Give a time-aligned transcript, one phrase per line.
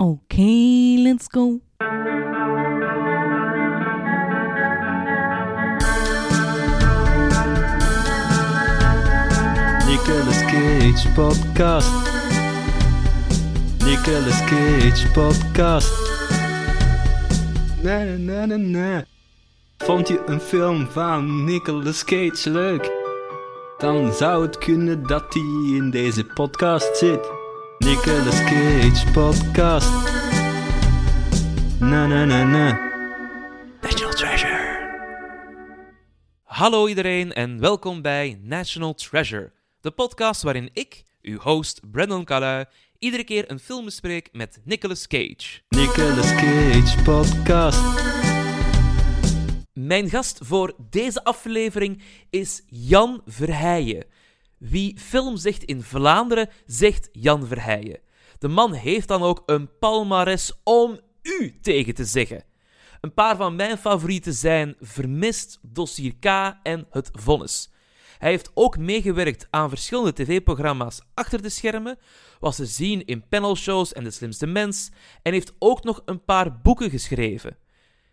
[0.00, 1.60] Okay, let's go.
[9.84, 11.92] Nicolas Cage podcast.
[13.84, 15.92] Nicolas Cage podcast.
[17.82, 19.04] Na na na na.
[19.78, 22.90] Vond je een film van Nicolas Cage leuk?
[23.78, 27.39] Dan zou het kunnen dat hij in deze podcast zit.
[27.84, 29.88] Nicolas Cage podcast.
[31.80, 32.78] Na na na na.
[33.82, 34.58] National Treasure.
[36.42, 42.64] Hallo iedereen en welkom bij National Treasure, de podcast waarin ik, uw host Brandon Calui,
[42.98, 45.60] iedere keer een film bespreek met Nicolas Cage.
[45.68, 47.80] Nicolas Cage podcast.
[49.72, 54.04] Mijn gast voor deze aflevering is Jan Verheijen.
[54.60, 58.00] Wie film zegt in Vlaanderen, zegt Jan Verheijen.
[58.38, 62.44] De man heeft dan ook een palmares om u tegen te zeggen.
[63.00, 66.24] Een paar van mijn favorieten zijn Vermist, Dossier K
[66.62, 67.72] en Het Vonnis.
[68.18, 71.98] Hij heeft ook meegewerkt aan verschillende tv-programma's achter de schermen,
[72.40, 74.90] was te zien in panelshows en De Slimste Mens,
[75.22, 77.56] en heeft ook nog een paar boeken geschreven.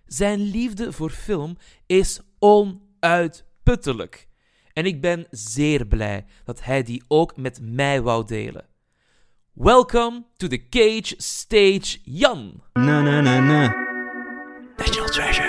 [0.06, 4.28] Zijn liefde voor film is onuitputtelijk.
[4.78, 8.66] En ik ben zeer blij dat hij die ook met mij wou delen.
[9.54, 12.62] Welcome to the Cage Stage Jan.
[12.74, 13.76] Na na na na.
[14.78, 15.47] National Treasure.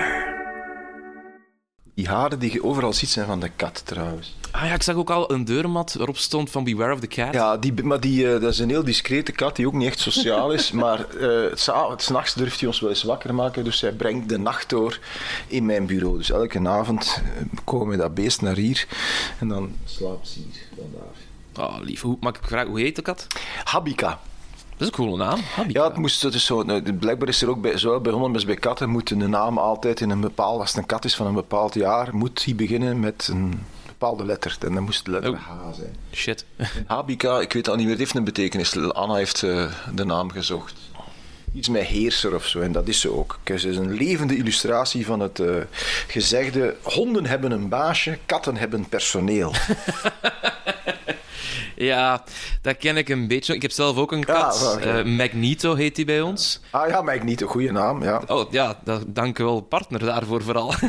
[1.98, 4.34] Die haren die je overal ziet zijn van de kat trouwens.
[4.50, 7.34] Ah ja, ik zag ook al een deurmat waarop stond van Beware of the Cat.
[7.34, 9.98] Ja, die, maar die, eh, dat is een heel discrete kat die ook niet echt
[9.98, 10.70] sociaal is.
[10.84, 13.64] maar eh, sa- het s'nachts durft hij ons wel eens wakker maken.
[13.64, 14.98] Dus hij brengt de nacht door
[15.46, 16.18] in mijn bureau.
[16.18, 18.86] Dus elke avond eh, komen we dat beest naar hier.
[19.38, 20.62] En dan slaapt ze hier.
[20.76, 21.70] Vandaar.
[21.70, 22.00] Oh, lief.
[22.00, 23.26] Hoe, mag ik vragen, hoe heet de kat?
[23.64, 24.20] Habika.
[24.78, 25.40] Dat is een coole naam.
[25.54, 25.80] Habika.
[25.80, 26.62] Ja, het moest het is zo.
[26.62, 29.58] nou, Blijkbaar is er ook bij, zowel bij honden als bij katten moet een naam
[29.58, 30.60] altijd in een bepaald.
[30.60, 34.24] Als het een kat is van een bepaald jaar, moet die beginnen met een bepaalde
[34.24, 34.56] letter.
[34.60, 35.38] En dan moest de letter Oh.
[35.38, 35.96] H zijn.
[36.12, 36.44] Shit.
[36.86, 38.76] Habika, ik weet al niet meer, het heeft een betekenis.
[38.92, 40.74] Anna heeft eh, de naam gezocht.
[41.54, 43.38] Iets met heerser of zo, en dat is ze ook.
[43.42, 45.54] Kijk, Ze is een levende illustratie van het eh,
[46.06, 49.52] gezegde: honden hebben een baasje, katten hebben personeel.
[51.80, 52.24] Ja,
[52.62, 53.54] dat ken ik een beetje.
[53.54, 54.74] Ik heb zelf ook een Ja, kat.
[54.76, 54.90] oké.
[54.98, 56.60] Eh, Magneto heet die bij ons.
[56.70, 58.02] ah ja, een goede naam.
[58.02, 58.22] Ja.
[58.26, 60.72] Oh ja, dat, dank u wel, partner daarvoor vooral.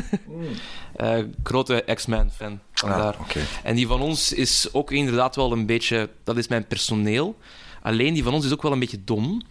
[0.96, 2.60] Eh, grote X-Men-fan.
[2.84, 3.40] Ah, oké.
[3.62, 6.08] En die van ons is ook inderdaad wel een beetje...
[6.24, 7.36] Dat is mijn personeel.
[7.82, 9.42] Alleen die van ons is ook wel een beetje dom.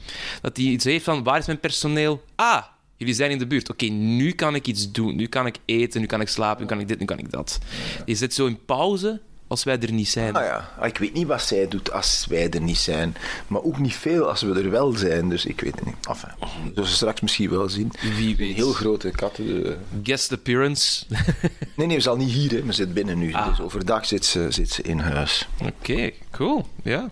[0.42, 2.24] Dat die iets heeft van, waar is mijn personeel?
[2.36, 2.64] Ah,
[2.98, 3.70] jullie zijn in de buurt.
[3.70, 5.16] Oké, nu kan ik iets doen.
[5.16, 7.32] Nu kan ik eten, nu kan ik slapen, nu kan ik dit, nu kan ik
[7.32, 7.60] dat.
[8.06, 10.36] Die zit zo in pauze als wij er niet zijn.
[10.36, 13.16] Ah ja, Ah, ik weet niet wat zij doet als wij er niet zijn.
[13.48, 15.30] Maar ook niet veel als we er wel zijn.
[15.30, 15.96] Dus ik weet het niet.
[16.08, 17.92] Enfin, we zullen ze straks misschien wel zien.
[18.18, 18.56] Wie weet.
[18.56, 19.38] Heel grote kat.
[19.40, 19.72] eh,
[20.04, 21.06] Guest appearance.
[21.76, 23.34] Nee, nee, ze zal niet hier, hè, ze zit binnen nu.
[23.34, 23.48] Ah.
[23.48, 25.48] Dus overdag zit ze, zit ze in huis.
[25.66, 26.66] Oké, cool.
[26.84, 27.10] Ja.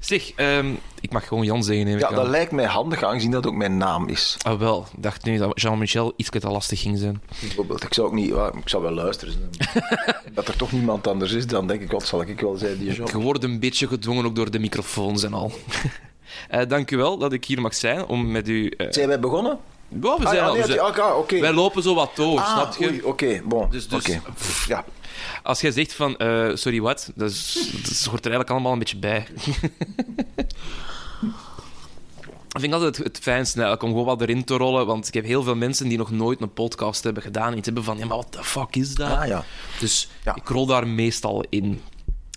[0.00, 2.14] Zeg, ehm, ik mag gewoon Jan zeggen, Ja, aan.
[2.14, 4.36] dat lijkt mij handig, aangezien dat ook mijn naam is.
[4.42, 4.86] Ah, wel.
[4.96, 7.22] Ik dacht nu dat Jean-Michel iets te lastig ging zijn.
[7.40, 8.30] Bijvoorbeeld, ik zou ook niet...
[8.62, 9.34] ik zou wel luisteren.
[10.34, 12.86] dat er toch niemand anders is, dan denk ik, wat zal ik wel zijn, die
[12.86, 13.10] Je job.
[13.12, 15.52] wordt een beetje gedwongen ook door de microfoons en al.
[16.48, 18.68] Eh dank u wel dat ik hier mag zijn om met u...
[18.68, 19.58] eh, Zijn wij begonnen?
[19.88, 21.28] ja, we Ah, zijn al- we zijn- ah.
[21.40, 23.00] Wij lopen zo wat door, Ah, snap je?
[23.06, 23.70] Oké, bon.
[23.70, 24.18] Dus- dus-.
[24.68, 24.84] Ja.
[25.42, 27.10] Als jij zegt van, eh, sorry, wat?
[27.14, 29.26] Dat, is, dat hoort er eigenlijk allemaal een beetje bij.
[32.54, 35.14] Ik vind altijd het, het fijnste eigenlijk, om gewoon wat erin te rollen, want ik
[35.14, 37.98] heb heel veel mensen die nog nooit een podcast hebben gedaan en iets hebben van,
[37.98, 39.10] ja, maar wat de fuck is dat?
[39.10, 39.44] Ah, ja.
[39.80, 40.34] Dus Ja.
[40.34, 41.82] ik rol daar meestal in.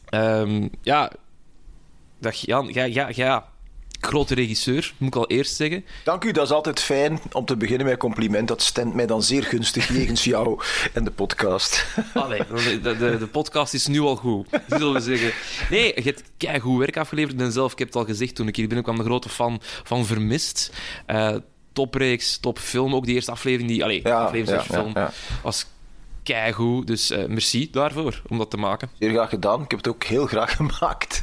[0.10, 1.12] Ehm, ja,
[2.20, 3.48] dag Jan, ja, ja, ja.
[4.00, 5.86] Grote regisseur, moet ik al eerst zeggen.
[6.04, 8.48] Dank u, dat is altijd fijn om te beginnen met een compliment.
[8.48, 10.62] Dat stemt mij dan zeer gunstig jegens jou
[10.94, 11.86] en de podcast.
[12.14, 12.42] Allee,
[12.82, 15.32] de, de, de podcast is nu al goed, zullen we zeggen.
[15.70, 17.38] Nee, je hebt goed werk afgeleverd.
[17.38, 20.06] Ben zelf, ik heb het al gezegd toen ik hier binnenkwam, een grote fan van
[20.06, 20.72] Vermist.
[21.06, 21.36] Eh
[21.74, 22.96] topreeks, topfilm.
[22.96, 24.94] Ook die eerste aflevering, die, allee, Ja, aflevering, ja, ja, film,
[25.44, 25.66] was
[26.28, 26.88] keigoed.
[26.88, 28.90] Dus eh, merci daarvoor, om dat te maken.
[29.00, 29.62] Zeer graag gedaan.
[29.62, 31.22] Ik heb het ook heel graag gemaakt.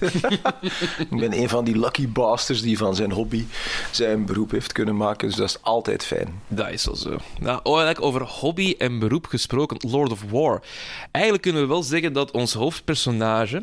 [1.10, 3.44] ik ben een van die lucky bastards die van zijn hobby
[3.90, 5.28] zijn beroep heeft kunnen maken.
[5.28, 6.42] Dus dat is altijd fijn.
[6.48, 7.16] Dat is wel zo.
[7.40, 10.62] Nou, eigenlijk over hobby en beroep gesproken, Lord of War.
[11.10, 13.62] Eigenlijk kunnen we wel zeggen dat ons hoofdpersonage,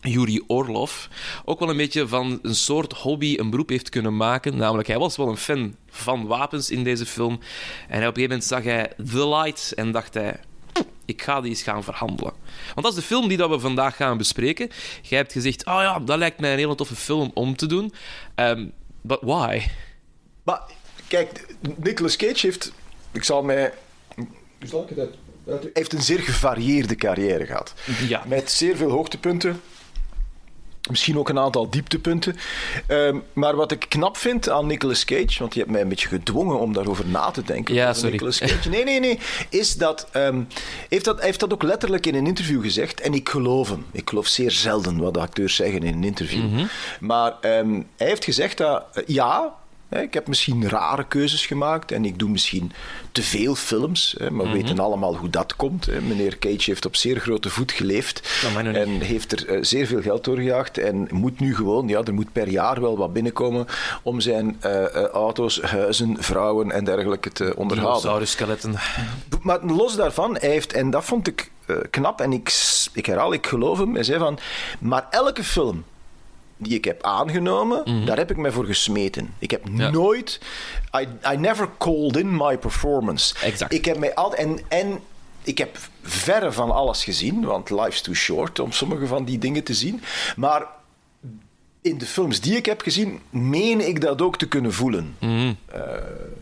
[0.00, 1.06] Yuri Orlov,
[1.44, 4.56] ook wel een beetje van een soort hobby een beroep heeft kunnen maken.
[4.56, 7.32] Namelijk, hij was wel een fan van wapens in deze film.
[7.32, 7.42] En op
[7.88, 10.40] een gegeven moment zag hij The Light en dacht hij...
[11.12, 12.32] Ik ga die eens gaan verhandelen.
[12.74, 14.70] Want dat is de film die dat we vandaag gaan bespreken.
[15.02, 17.92] Jij hebt gezegd, oh ja, dat lijkt mij een hele toffe film om te doen.
[18.34, 18.66] Ehm
[19.00, 19.62] but why?
[20.42, 20.60] Maar
[21.06, 22.72] kijk, Nicolas Cage heeft...
[23.12, 23.72] Ik zal mij...
[24.16, 24.26] Hoe
[24.68, 25.14] zal ik het uit-
[25.48, 27.74] uit- Hij heeft een zeer gevarieerde carrière gehad.
[28.08, 28.22] Ja.
[28.26, 29.60] Met zeer veel hoogtepunten.
[30.90, 32.36] Misschien ook een aantal dieptepunten.
[32.86, 36.08] Ehm, maar wat ik knap vind aan Nicolas Cage, want je hebt mij een beetje
[36.08, 37.74] gedwongen om daarover na te denken.
[37.74, 38.10] Ja, sorry.
[38.10, 38.68] Nicolas Cage.
[38.68, 39.18] Nee, nee, nee.
[39.48, 40.42] Is dat, ehm,
[40.88, 43.00] heeft dat, hij heeft dat ook letterlijk in een interview gezegd.
[43.00, 43.86] En ik geloof hem.
[43.92, 46.44] Ik geloof zeer zelden wat acteurs zeggen in een interview.
[46.44, 46.66] Mhm.
[47.00, 49.54] Maar ehm, hij heeft gezegd dat, eh, ja,
[50.00, 52.72] ik heb misschien rare keuzes gemaakt en ik doe misschien
[53.12, 54.16] te veel films.
[54.30, 55.86] Maar we weten allemaal hoe dat komt.
[56.02, 60.24] Meneer Cage heeft op zeer grote voet geleefd en heeft er eh, zeer veel geld
[60.24, 63.66] doorgejaagd en moet nu gewoon, ja, er moet per jaar wel wat binnenkomen
[64.02, 68.00] om zijn eh, eh, auto's, huizen, vrouwen en dergelijke te onderhouden.
[68.00, 68.74] Dinosaurus-skeletten.
[69.42, 71.50] Maar los daarvan, hij heeft, en dat vond ik
[71.90, 72.52] knap, en ik,
[72.92, 74.38] ik herhaal, ik geloof hem, hij zei van,
[74.80, 75.84] maar elke film
[76.62, 79.34] die ik heb aangenomen, daar heb ik mij voor gesmeten.
[79.38, 79.80] Ik heb Mhm.
[79.80, 79.90] Ja.
[79.90, 80.40] nooit,
[81.00, 83.34] I, I never called in my performance.
[83.44, 83.72] Exact.
[83.72, 84.98] Ik heb mij altijd, en, en
[85.42, 89.64] ik heb verre van alles gezien, want life's too short om sommige van die dingen
[89.64, 90.02] te zien,
[90.36, 90.66] maar
[91.80, 95.16] in de films die ik heb gezien, meen ik dat ook te kunnen voelen.
[95.18, 95.52] Mhm.
[95.66, 95.80] Eh,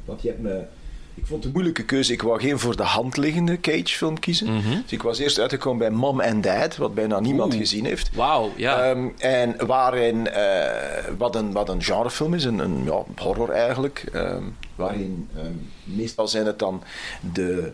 [0.04, 0.62] want je hebt me...
[1.14, 2.12] Ik vond het een moeilijke keuze.
[2.12, 4.54] Ik wou geen voor de hand liggende Cage-film kiezen.
[4.54, 4.70] Mhm.
[4.82, 7.60] Dus ik was eerst uitgekomen bij Mom and Dad, wat bijna niemand Oeh.
[7.62, 8.10] gezien heeft.
[8.14, 8.82] Wauw, ja.
[8.90, 14.04] Ehm, en waarin, eh, wat, een, wat een genrefilm is, een, een ja, horror eigenlijk,
[14.12, 14.42] ehm,
[14.74, 15.52] waarin ehm,
[15.84, 16.82] meestal zijn het dan
[17.34, 17.72] de,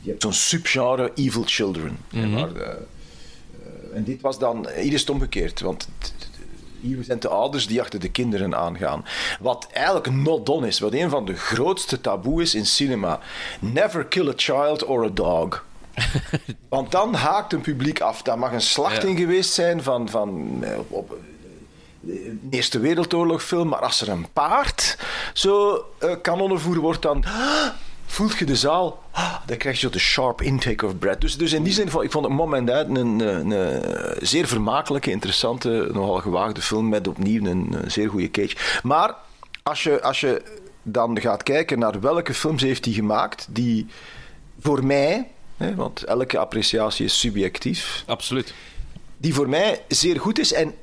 [0.00, 1.98] je hebt zo'n subgenre Evil Children.
[2.14, 5.88] hè, waar de- eh, en dit was dan, hier is het omgekeerd, want
[6.80, 9.04] hier zijn de ouders die achter de kinderen aangaan.
[9.40, 13.20] Wat eigenlijk not done is, wat een van de grootste taboe is in cinema.
[13.60, 15.64] Never kill a child or a dog.
[16.68, 18.22] Want dan haakt een publiek af.
[18.22, 21.18] Dat mag een slachting geweest zijn van, van eh, op, op
[22.00, 24.98] de Eerste Wereldoorlog film, maar als er een paard
[25.32, 27.24] zo eh kanonnenvoer wordt, dan
[28.08, 31.20] voelt je de zaal, ah, dan krijg je zo de sharp intake of breath.
[31.20, 35.10] Dus, dus in die zin, ik vond het moment uit een, een, een zeer vermakelijke,
[35.10, 38.56] interessante, nogal gewaagde film met opnieuw een, eh, zeer goede Cage.
[38.82, 39.14] Maar
[39.62, 40.42] als je, als je
[40.82, 43.86] dan gaat kijken naar welke films heeft hij gemaakt die
[44.60, 48.54] voor mij, hè, want elke appreciatie is subjectief, Absoluut.
[49.16, 50.74] die voor mij zeer goed is en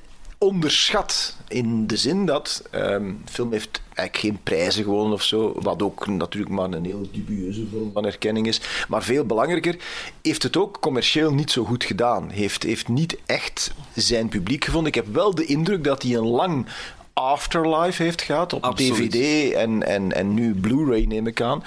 [0.45, 1.35] onderschat.
[1.47, 5.81] In de zin dat ehm, de film heeft eigenlijk geen prijzen gewonnen of zo, wat
[5.81, 8.61] ook natuurlijk maar een heel dubieuze vorm van erkenning is.
[8.87, 9.77] Maar veel belangrijker,
[10.21, 12.29] heeft het ook commercieel niet zo goed gedaan.
[12.29, 14.87] Heeft, heeft niet echt zijn publiek gevonden.
[14.87, 16.67] Ik heb wel de indruk dat hij een lang
[17.13, 19.11] afterlife heeft gehad op Absoluut.
[19.11, 21.63] DVD en, en, en nu Blu-ray neem ik aan.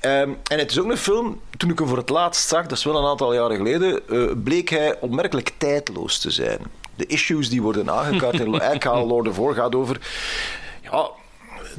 [0.00, 2.78] Ehm, en het is ook een film, toen ik hem voor het laatst zag, dat
[2.78, 6.58] is wel een aantal jaren geleden, eh, bleek hij opmerkelijk tijdloos te zijn.
[6.96, 10.00] De issues die worden aangekaart eigenlijk haal Lord of War gaat over...
[10.82, 11.08] Ja,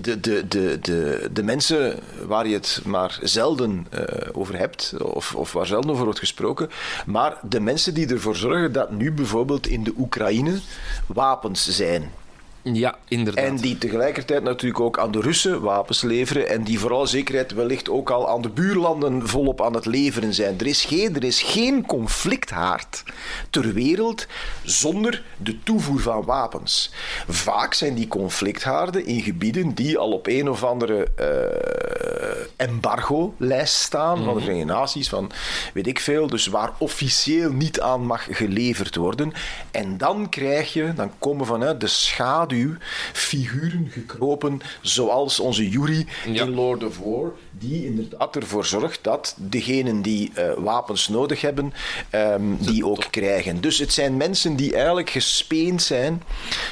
[0.01, 5.35] de, de, de, de, de mensen waar je het maar zelden eh, over hebt, of,
[5.35, 6.69] of waar zelden over wordt gesproken,
[7.05, 10.59] maar de mensen die ervoor zorgen dat nu bijvoorbeeld in de Oekraïne
[11.05, 12.11] wapens zijn.
[12.73, 13.45] Ja, inderdaad.
[13.45, 16.49] En die tegelijkertijd natuurlijk ook aan de Russen wapens leveren.
[16.49, 20.59] En die vooral zekerheid wellicht ook al aan de buurlanden volop aan het leveren zijn.
[20.59, 23.03] Er is geen, er is geen conflicthaard
[23.49, 24.27] ter wereld
[24.63, 26.91] zonder de toevoer van wapens.
[27.27, 34.23] Vaak zijn die conflicthaarden in gebieden die al op een of andere eh, embargo-lijst staan
[34.23, 35.31] van de Verenigde Naties, van
[35.73, 36.27] weet ik veel.
[36.27, 39.33] Dus waar officieel niet aan mag geleverd worden.
[39.71, 42.56] En dan krijg je, dan komen vanuit de schaduw
[43.13, 46.43] figuren gekropen, zoals onze Yuri Ja.
[46.43, 51.73] in Lord of War, die inderdaad ervoor zorgt dat degenen die eh, wapens nodig hebben,
[52.09, 53.61] ehm, die ook krijgen.
[53.61, 56.23] Dus het zijn mensen die eigenlijk gespeend zijn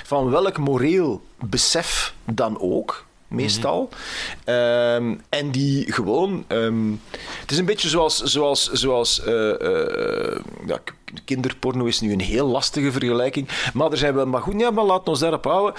[0.04, 3.89] van welk moreel besef dan ook meestal.
[4.44, 6.46] Ehm, en die gewoon.
[6.48, 6.92] ehm,
[7.42, 8.22] het is een beetje zoals.
[8.22, 10.80] zoals, zoals eh, eh, ja,
[11.25, 13.48] kinderporno is nu een heel lastige vergelijking.
[13.74, 14.25] Maar er zijn wel.
[14.25, 15.74] Maar goed, ja, maar laten we ons daarop houden.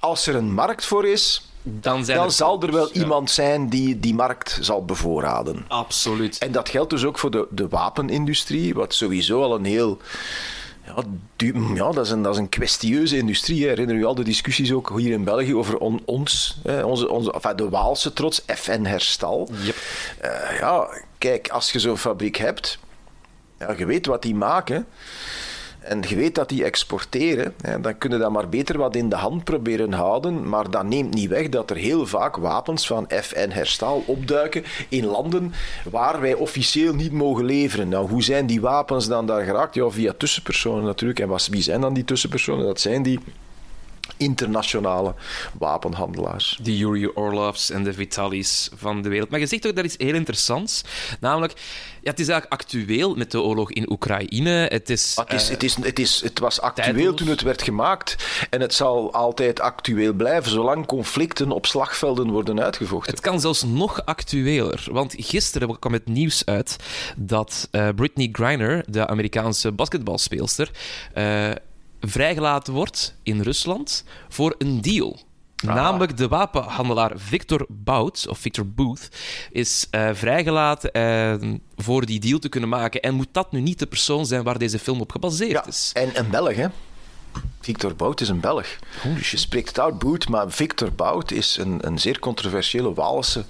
[0.00, 1.50] Als er een markt voor is.
[1.62, 3.00] dan zijn Dan er zal er wel ja.
[3.00, 5.64] iemand zijn die die markt zal bevoorraden.
[5.68, 6.38] Absoluut.
[6.38, 9.98] En dat geldt dus ook voor de, de wapenindustrie, wat sowieso al een heel.
[10.96, 11.02] Ja,
[11.36, 13.62] du- ja dat, is een, dat is een kwestieuze industrie.
[13.62, 13.68] Hè.
[13.68, 17.32] Herinner u al de discussies ook hier in België over on- ons, hè, onze, onze,
[17.32, 19.48] enfin, de Waalse trots, FN Herstal.
[19.62, 19.76] Yep.
[20.20, 22.78] Eh, ja, kijk, als je zo'n fabriek hebt,
[23.58, 24.86] ja, je weet wat die maken.
[25.78, 29.08] En je weet dat die exporteren, hè, dan kun je dat maar beter wat in
[29.08, 30.48] de hand proberen houden.
[30.48, 35.04] Maar dat neemt niet weg dat er heel vaak wapens van FN Herstal opduiken in
[35.04, 35.52] landen
[35.90, 37.88] waar wij officieel niet mogen leveren.
[37.88, 39.74] Nou, hoe zijn die wapens dan daar geraakt?
[39.74, 41.20] Ja, via tussenpersonen natuurlijk.
[41.20, 42.66] En was- wie zijn dan die tussenpersonen?
[42.66, 43.18] Dat zijn die
[44.18, 45.14] internationale
[45.58, 46.58] wapenhandelaars.
[46.62, 49.30] de Yuri Orlovs en de Vitalis van de wereld.
[49.30, 50.84] Maar je zegt ook dat is heel interessant.
[51.20, 51.52] Namelijk,
[52.00, 54.50] ja, het is eigenlijk actueel met de oorlog in Oekraïne.
[54.50, 57.62] Het is, Het, is, eh, het, is, het, is, het was actueel toen het werd
[57.62, 58.16] gemaakt
[58.50, 63.12] en het zal altijd actueel blijven zolang conflicten op slagvelden worden uitgevochten.
[63.12, 64.86] Het kan zelfs nog actueler.
[64.90, 66.76] Want gisteren kwam het nieuws uit
[67.16, 70.70] dat eh Britney Griner, de Amerikaanse basketbalspeelster,
[71.14, 71.50] eh,
[72.00, 75.18] vrijgelaten wordt in Rusland voor een deal.
[75.64, 79.08] Namelijk de wapenhandelaar Victor Bout, of Victor Booth,
[79.50, 81.34] is eh, vrijgelaten eh,
[81.76, 83.00] voor die deal te kunnen maken.
[83.02, 85.90] En moet dat nu niet de persoon zijn waar deze film op gebaseerd Ja, is?
[85.94, 86.66] en een Belg, hè?
[87.60, 88.66] Victor Bout is een Belg.
[89.30, 93.44] Je spreekt het uit Bout, maar Victor Bout is een, een zeer controversiële Waalse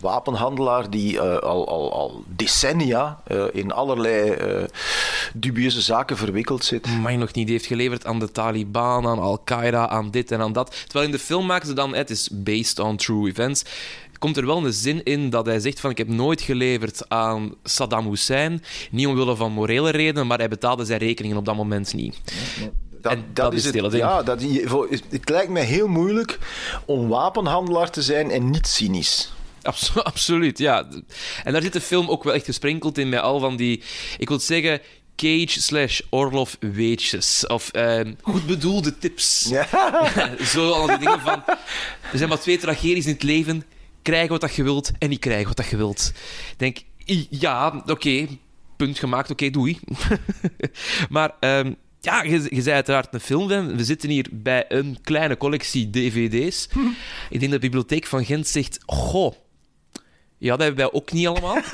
[0.00, 4.64] wapenhandelaar die eh, al, al, al decennia eh, in allerlei eh,
[5.34, 6.86] dubieuze zaken verwikkeld zit.
[7.02, 10.76] maar nog niet heeft geleverd aan de Taliban, aan Al-Qaeda, aan dit en aan dat.
[10.84, 13.64] Terwijl in de film maken ze dan, het is based on true events,
[14.18, 17.54] komt er wel een zin in dat hij zegt van ik heb nooit geleverd aan
[17.64, 21.94] Saddam Hussein, niet omwille van morele redenen, maar hij betaalde zijn rekeningen op dat moment
[21.94, 22.20] niet.
[23.00, 24.02] Dat, En dat is het hele ding.
[24.02, 24.42] Ja, dat,
[25.10, 26.38] het lijkt mij heel moeilijk
[26.84, 29.32] om wapenhandelaar te zijn en niet cynisch.
[29.62, 30.88] Abso- absoluut, ja.
[31.44, 33.82] En daar zit de film ook wel echt gesprenkeld in met al van die,
[34.18, 34.80] ik wil zeggen,
[35.16, 37.46] Cage slash Orlov weetjes.
[37.46, 39.46] Of eh, goed bedoelde tips.
[39.50, 39.66] Ja.
[40.54, 41.42] Zo al die dingen van...
[42.12, 43.64] Er zijn maar twee tragedies in het leven.
[44.02, 46.12] Krijgen wat dat je wilt en niet krijgen wat dat je wilt.
[46.50, 46.78] Ik denk,
[47.30, 48.26] ja, oké.
[48.76, 49.80] punt gemaakt, oké, doei.
[51.08, 51.34] maar...
[51.40, 53.76] ehm, ja, je, je zei uiteraard een filmfan.
[53.76, 56.68] We zitten hier bij een kleine collectie dvd's.
[57.30, 58.78] Ik denk dat de bibliotheek van Gent zegt...
[58.86, 59.34] Goh,
[60.38, 61.58] ja, dat hebben wij ook niet allemaal.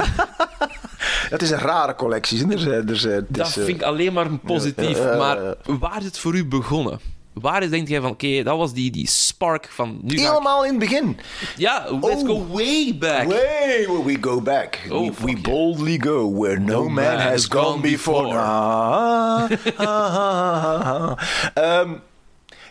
[1.30, 2.52] Het is een rare collectie.
[2.52, 4.98] Er zijn, er dat is, eh, vind ik alleen maar positief.
[4.98, 7.00] Ja, ja, ja, Maar waar is het voor u begonnen?
[7.34, 9.98] Waar is, denk jij van, oké, dat was die, die spark van...
[10.02, 11.18] Nu ik- Helemaal in het begin.
[11.56, 12.28] Ja, let's Oh.
[12.28, 13.26] go way back.
[13.28, 14.80] Way where we go back.
[14.90, 15.42] Oh, we, fuck we yeah.
[15.42, 18.36] boldly go where no, man, has gone before.
[18.38, 21.18] Ah, ah, ah.
[21.54, 21.90] Ehm,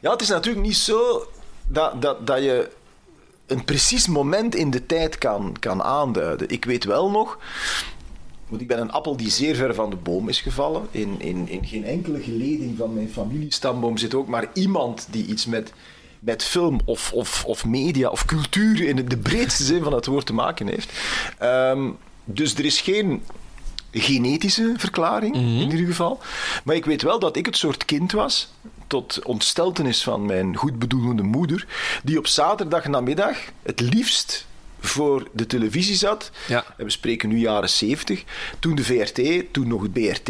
[0.01, 1.27] ja, het is natuurlijk niet zo
[1.67, 2.69] dat, dat, dat je
[3.47, 6.49] een precies moment in de tijd kan, kan aanduiden.
[6.49, 7.37] Ik weet wel nog...
[8.53, 10.87] Want ik ben een appel die zeer ver van de boom is gevallen.
[10.91, 15.45] In, in, in geen enkele geleding van mijn familiestamboom zit ook maar iemand die iets
[15.45, 15.73] met,
[16.19, 20.25] met film of, of, of media of cultuur in de breedste zin van het woord
[20.25, 20.91] te maken heeft.
[21.37, 21.89] Ehm,
[22.23, 23.23] dus er is geen
[23.91, 26.19] genetische verklaring, in ieder geval.
[26.63, 28.53] Maar ik weet wel dat ik het soort kind was,
[28.87, 31.67] tot ontsteltenis van mijn goedbedoelende moeder,
[32.03, 34.47] die op zaterdag namiddag het liefst
[34.87, 36.31] voor de televisie zat.
[36.47, 36.63] Ja.
[36.77, 38.23] En we spreken nu jaren 70.
[38.59, 40.29] Toen de VRT, toen nog het BRT,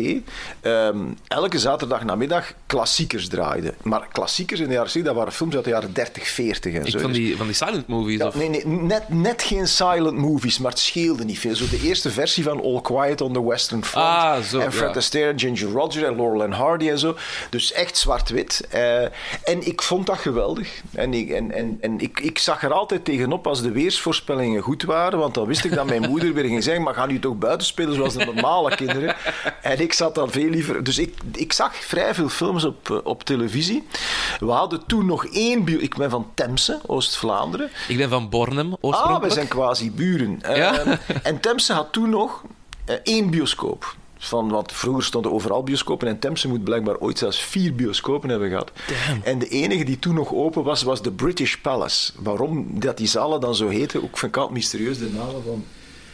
[0.61, 3.73] ehm, elke zaterdag namiddag klassiekers draaide.
[3.81, 6.85] Maar klassiekers in de jaren 70, dat waren films uit de jaren 30, 40 en
[6.85, 6.99] Ik zo.
[6.99, 8.17] van Dus- die, van die silent movies.
[8.19, 8.35] ja, of...
[8.35, 11.55] nee, nee net, net geen silent movies, maar het scheelde niet veel.
[11.55, 14.05] Zo de eerste versie van All Quiet on the Western Front.
[14.07, 14.95] Ah, zo, en Fred ja.
[14.95, 17.15] Astaire, Ginger Roger en Laurel and Hardy en zo.
[17.49, 18.67] Dus echt zwart-wit.
[18.69, 19.01] Eh,
[19.43, 20.81] en ik vond dat geweldig.
[20.91, 23.71] En, ik, en, en, en ik, ik zag er altijd tegenop als de
[24.61, 25.19] goed waren.
[25.19, 27.67] Want dan wist ik dat mijn moeder weer ging zeggen: maar gaan jullie toch buiten
[27.67, 29.15] spelen zoals de normale kinderen?
[29.61, 30.83] En ik zat dan veel liever.
[30.83, 33.87] Dus ik, ik zag vrij veel films op, eh, op televisie.
[34.39, 35.77] We hadden toen nog één bio.
[35.79, 37.69] Ik ben van Temse, Oost-Vlaanderen.
[37.87, 39.23] Ik ben van Bornem, Ah, oorspronkelijk.
[39.25, 40.39] we zijn quasi buren.
[40.55, 40.77] Ja?
[40.79, 42.41] Ehm, en Temse had toen nog
[42.85, 43.95] eh, één bioscoop.
[44.27, 48.49] Van, want vroeger stonden overal bioscopen en Temse moet blijkbaar ooit zelfs vier bioscopen hebben
[48.49, 48.71] gehad.
[49.23, 52.13] En de enige die toen nog open was, was de British Palace.
[52.19, 55.65] Waarom dat die zalen dan zo heten, ook vind ik altijd mysterieus, de namen van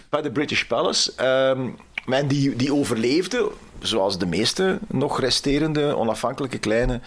[0.10, 1.14] bij de British Palace.
[1.16, 1.68] Ehm,
[2.06, 7.00] en die, die overleefde, zoals de meeste nog resterende onafhankelijke kleine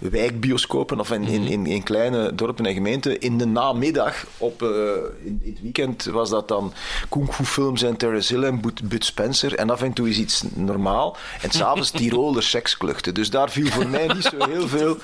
[0.00, 3.20] wijkbioscopen of in, in, in, in kleine dorpen en gemeenten.
[3.20, 4.68] In de namiddag, op, eh,
[5.24, 6.72] in, in het weekend, was dat dan
[7.08, 9.54] kung fu films en Terence Hill en Bud, Spencer.
[9.54, 11.16] En af en toe is iets normaal.
[11.42, 13.14] En s'avonds Tiroler sekskluchten.
[13.14, 14.96] Dus daar viel voor mij niet zo heel veel...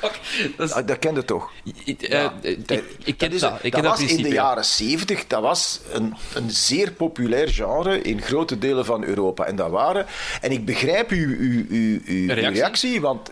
[0.56, 1.50] Dat is- Ah, dat kende toch?
[1.84, 3.32] Ik, eh, Ja, ik, ken dat.
[3.32, 7.48] Ik dat ken dat was in de jaren 70, dat was een, een zeer populair
[7.48, 9.44] genre in grote delen van Europa.
[9.44, 10.06] En dat waren...
[10.40, 12.60] En ik begrijp uw, uw, uw, uw, uw reactie?
[12.60, 13.30] reactie, want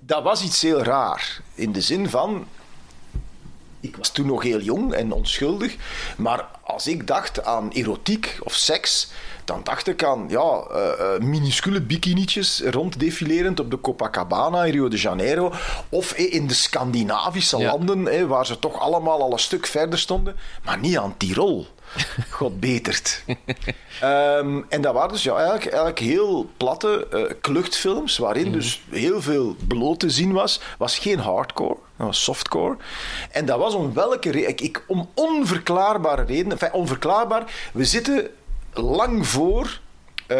[0.00, 1.40] dat was iets heel raar.
[1.54, 2.46] In de zin van...
[3.80, 5.76] Ik was toen nog heel jong en onschuldig,
[6.16, 9.10] maar als ik dacht aan erotiek of seks,
[9.46, 14.88] dan dacht ik aan ja, eh, eh, minuscule bikinietjes ronddefilerend op de Copacabana in Rio
[14.88, 15.52] de Janeiro.
[15.88, 17.70] Of eh, in de Scandinavische Ja.
[17.70, 20.36] landen, eh, waar ze toch allemaal al een stuk verder stonden.
[20.64, 21.66] Maar niet aan Tirol.
[22.30, 23.22] God betert.
[24.00, 27.08] Ehm, en dat waren dus ja, eigenlijk, eigenlijk heel platte
[27.40, 30.60] kluchtfilms, waarin dus heel veel bloot te zien was.
[30.78, 32.76] was geen hardcore, dat was softcore.
[33.30, 34.70] En dat was om welke reden?
[34.86, 36.52] Om onverklaarbare redenen.
[36.52, 37.70] Enfin, onverklaarbaar.
[37.72, 38.30] We zitten
[38.76, 39.80] lang voor
[40.26, 40.36] eh,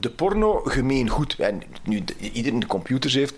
[0.00, 1.36] de porno gemeen goed.
[1.38, 3.34] En nu de- iedereen de computers heeft.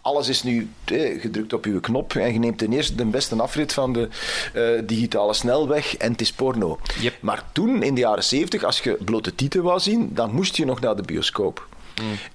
[0.00, 3.42] Alles is nu eh, gedrukt op uw knop en je neemt ten eerste de beste
[3.42, 4.08] afrit van de
[4.54, 6.78] eh, digitale snelweg en het is porno.
[7.00, 7.14] Yep.
[7.20, 10.64] Maar toen, in de jaren 70, als je blote tieten wou zien, dan moest je
[10.64, 11.68] nog naar de bioscoop.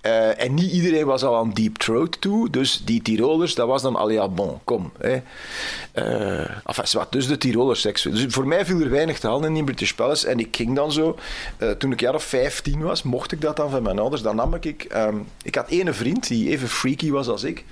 [0.01, 3.81] Eh, en niet iedereen was al aan Deep Throat toe, dus die Tirolers, dat was
[3.81, 4.91] dan al ja, bon, kom.
[4.97, 5.21] Hè.
[6.87, 8.01] Zwart, dus de Tiroler seks.
[8.01, 10.27] Dus voor mij viel er weinig te halen in die British Palace.
[10.27, 11.17] En ik ging dan zo,
[11.57, 14.21] eh, toen ik jaar of 15 was, mocht ik dat dan van mijn ouders.
[14.21, 17.65] Dan nam ik, ehm, ik had ene vriend die even freaky was als ik.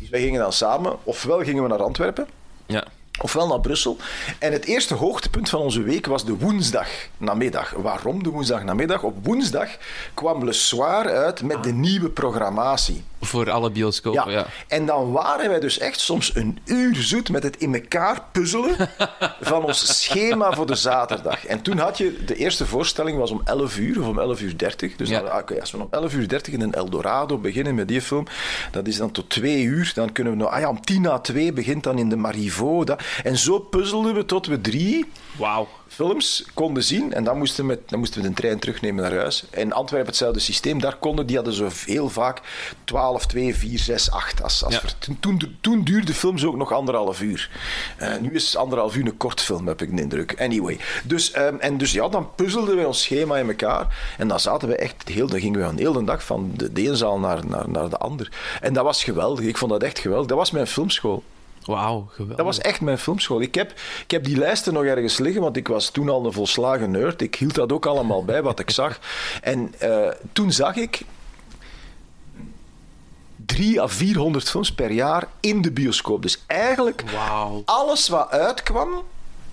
[0.00, 2.26] Dus wij gingen dan samen, ofwel gingen we naar Antwerpen,
[2.66, 2.84] Ja.
[3.22, 3.96] Ofwel naar Brussel.
[4.38, 7.70] En het eerste hoogtepunt van onze week was de woensdag namiddag.
[7.70, 9.02] Waarom de woensdag namiddag?
[9.02, 9.68] Op woensdag
[10.14, 13.04] kwam Le Soir uit met de nieuwe programmatie.
[13.20, 14.46] Voor alle bioscopen, ja.
[14.68, 18.76] En dan waren wij dus echt soms een uur zoet met het in elkaar puzzelen
[19.40, 21.46] van ons schema voor de zaterdag.
[21.46, 24.56] En toen had je, de eerste voorstelling was om 11 uur of om 11 uur
[24.58, 24.96] 30.
[24.96, 25.20] Dus Ja.
[25.20, 28.26] dan, ah, als we om 11 uur 30 in een Eldorado beginnen met die film,
[28.70, 29.92] dat is dan tot 2 uur.
[29.94, 32.86] Dan kunnen we nog, ah ja, om 10 na 2 begint dan in de Marivaux.
[32.86, 35.06] Dat, en zo puzzelden we tot we drie
[35.40, 35.68] Wauw.
[35.88, 37.12] films konden zien.
[37.12, 39.44] En dan moesten, we, dan moesten we de trein terugnemen naar huis.
[39.50, 40.80] En Antwerpen hetzelfde systeem.
[40.80, 42.40] Daar konden, die hadden zo heel vaak
[42.84, 44.42] 12, 2, 4, 6, 8.
[44.42, 44.80] Als, als Ja.
[44.80, 47.50] ver- toen, toen, duurde films ook nog anderhalf uur.
[47.96, 50.40] Eh, nu is anderhalf uur een kort film, heb ik de indruk.
[50.40, 50.78] Anyway.
[51.04, 54.14] Dus, ehm, en dus ja, dan puzzelden we ons schema in elkaar.
[54.18, 56.72] En dan zaten we echt, heel, dan gingen we aan heel de dag van de,
[56.72, 58.28] de ene zaal naar, naar, naar de ander.
[58.60, 59.44] En dat was geweldig.
[59.44, 60.26] Ik vond dat echt geweldig.
[60.26, 61.22] Dat was mijn filmschool.
[61.70, 62.36] Wauw, geweldig.
[62.36, 63.40] Dat was echt mijn filmschool.
[63.40, 63.72] Ik heb,
[64.02, 67.22] ik heb die lijsten nog ergens liggen, want ik was toen al een volslagen nerd.
[67.22, 69.00] Ik hield dat ook allemaal bij, wat ik zag.
[69.42, 71.02] En eh, toen zag ik
[73.46, 76.22] drie à 400 films per jaar in de bioscoop.
[76.22, 77.04] Dus eigenlijk
[77.64, 79.04] alles wat uitkwam,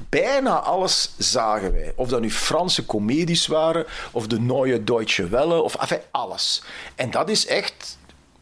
[0.09, 1.93] bijna alles zagen wij.
[1.95, 6.63] Of dat nu Franse comedies waren, of de Neue Deutsche Welle, of enfin, alles.
[6.95, 7.96] En dat is echt,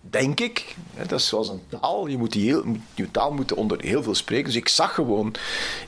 [0.09, 0.75] denk ik,
[1.07, 2.07] dat is zoals een taal.
[2.07, 2.63] Je moet die heel,
[2.93, 4.45] je taal moet onder heel veel spreken.
[4.45, 5.33] Dus ik zag gewoon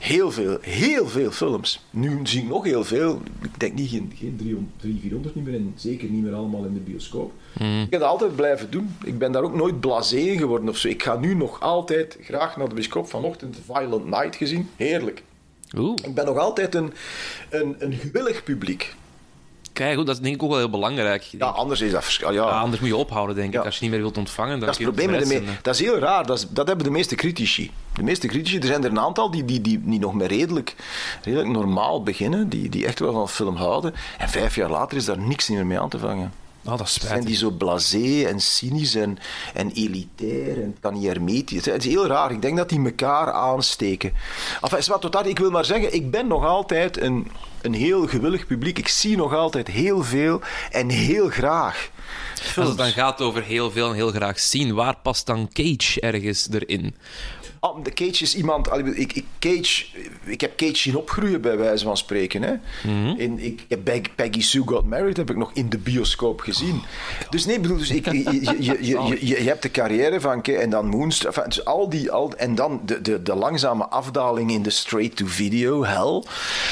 [0.00, 1.84] heel veel, heel veel films.
[1.90, 3.20] Nu zie ik nog heel veel.
[3.42, 6.64] Ik denk niet geen, geen 300, 300, 400 niet meer en zeker niet meer allemaal
[6.64, 7.32] in de bioscoop.
[7.58, 8.96] Ik heb dat altijd blijven doen.
[9.04, 10.88] Ik ben daar ook nooit blasé geworden of zo.
[10.88, 13.08] Ik ga nu nog altijd graag naar de bioscoop.
[13.08, 14.68] Vanochtend Violent Night gezien.
[14.76, 15.22] Heerlijk.
[15.76, 15.94] Oeh.
[16.02, 16.92] Ik ben nog altijd een,
[17.50, 18.94] een, een gewillig publiek.
[19.78, 21.22] Dat is denk ik ook wel heel belangrijk.
[21.22, 23.64] Ja, anders is dat ja, Ja, anders moet je ophouden, denk ik.
[23.64, 25.74] Als je niet meer wilt ontvangen, dan Dat is het probleem met de me- Dat
[25.74, 26.26] is heel raar.
[26.26, 27.70] Dat, is- dat hebben de meeste critici.
[27.94, 30.74] De meeste critici, er zijn er een aantal die, die, die, die nog maar redelijk,
[31.22, 32.48] redelijk normaal beginnen.
[32.48, 33.94] Die, die echt wel van film houden.
[34.18, 36.32] En vijf jaar later is daar niks meer mee aan te vangen.
[36.68, 39.18] Oh, dat is Zijn die zo blasé en cynisch en,
[39.54, 41.64] en elitair en het kan niet hermetisch.
[41.64, 42.30] Het is heel raar.
[42.30, 44.12] Ik denk dat die elkaar aansteken.
[44.60, 48.06] Enfin, is wat totaal, ik wil maar zeggen, ik ben nog altijd een, een heel
[48.06, 48.78] gewillig publiek.
[48.78, 51.90] Ik zie nog altijd heel veel en heel graag.
[52.30, 52.68] Als films.
[52.68, 56.48] het dan gaat over heel veel en heel graag zien, waar past dan Cage ergens
[56.50, 56.94] erin?
[57.60, 58.68] Ah, de Cage is iemand.
[58.96, 59.84] Ik, ik, Cage,
[60.24, 62.42] ik heb Cage zien opgroeien, bij wijze van spreken.
[62.42, 62.54] Hè.
[63.16, 66.82] in, ik heb Peg- Peggy Sue Got Married heb ik nog in de bioscoop gezien.
[67.30, 70.86] Dus nee, bedoel, dus ik, je, je, je, hebt de carrière van Ke- en dan
[70.86, 71.32] Moonstruck.
[71.36, 75.84] Enfin, dus al die, al, en dan de, de, de langzame afdaling in de straight-to-video
[75.84, 76.22] hell.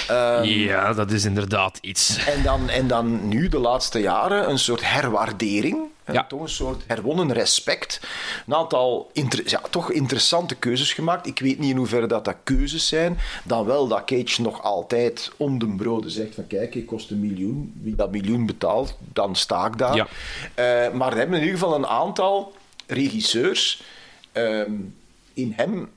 [0.09, 2.25] Ehm, Ja, dat is inderdaad iets.
[2.27, 5.79] en dan, en dan nu, de laatste jaren, een soort herwaardering.
[6.13, 6.25] Ja.
[6.27, 8.01] Toch een soort herwonnen respect.
[8.47, 11.27] Een aantal inter- ja, toch interessante keuzes gemaakt.
[11.27, 13.19] Ik weet niet in hoeverre dat, dat keuzes zijn.
[13.45, 17.21] Dan wel dat Cage nog altijd om de broden zegt van kijk, ik kost een
[17.21, 17.73] miljoen.
[17.83, 19.95] Wie dat miljoen betaalt, dan sta ik daar.
[19.97, 20.07] Ja.
[20.55, 22.53] Eh, maar we hebben in ieder geval een aantal
[22.87, 23.83] regisseurs
[24.33, 24.73] ehm,
[25.35, 25.91] in hem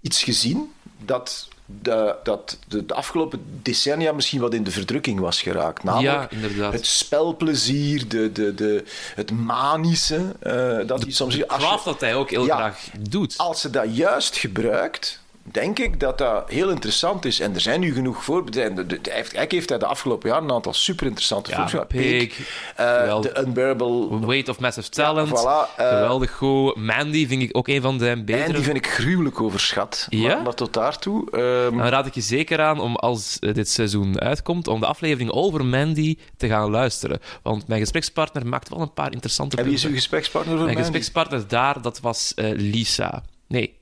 [0.00, 0.72] iets gezien
[1.04, 1.48] dat
[1.82, 5.82] de, dat de, de afgelopen decennia misschien wat in de verdrukking was geraakt.
[5.82, 6.72] Namelijk Ja, inderdaad.
[6.72, 10.20] het spelplezier, de, de, de, het manische.
[10.40, 11.18] eh, dat hij soms...
[11.20, 12.56] als je- Craft dat hij ook heel Ja.
[12.56, 13.34] graag doet.
[13.38, 17.40] als ze dat juist gebruikt, denk ik dat dat heel interessant is.
[17.40, 18.74] En er zijn nu genoeg voorbeelden.
[18.74, 21.86] De- de- de- Hij heeft, hij de afgelopen jaren een aantal super interessante Ja, films.
[21.88, 22.38] Pig,
[22.76, 23.32] geweldig.
[23.32, 24.26] The Unbearable.
[24.26, 25.28] Weight of Massive Talent.
[25.28, 26.76] voilà, eh, geweldig goed.
[26.76, 28.52] Mandy vind ik ook een van En betere.
[28.52, 30.06] die vind ik gruwelijk overschat.
[30.10, 30.34] Ja?
[30.34, 31.30] Maar, maar tot daartoe.
[31.30, 34.86] ehm, Dan raad ik je zeker aan om als eh, dit seizoen uitkomt, om de
[34.86, 37.18] aflevering over Mandy te gaan luisteren.
[37.42, 40.00] Want mijn gesprekspartner maakt wel een paar interessante en wie is uw punten.
[40.00, 40.76] gesprekspartner Mijn mij?
[40.76, 43.22] gesprekspartner daar, dat was eh, Lisa.
[43.48, 43.78] Nee.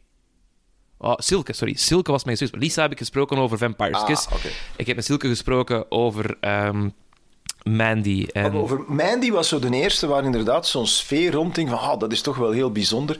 [1.00, 1.74] Oh, Silke, sorry.
[1.74, 2.68] Silke was mijn gesprekspartner.
[2.68, 4.28] Lisa heb ik gesproken over Vampire's Ah, Kiss.
[4.76, 6.88] Ik heb met Silke gesproken over ehm,
[7.62, 8.26] Mandy.
[8.32, 8.52] En...
[8.52, 12.20] Over Mandy was zo de eerste waar inderdaad zo'n sfeer rondging van ah, dat is
[12.20, 13.18] toch wel heel bijzonder.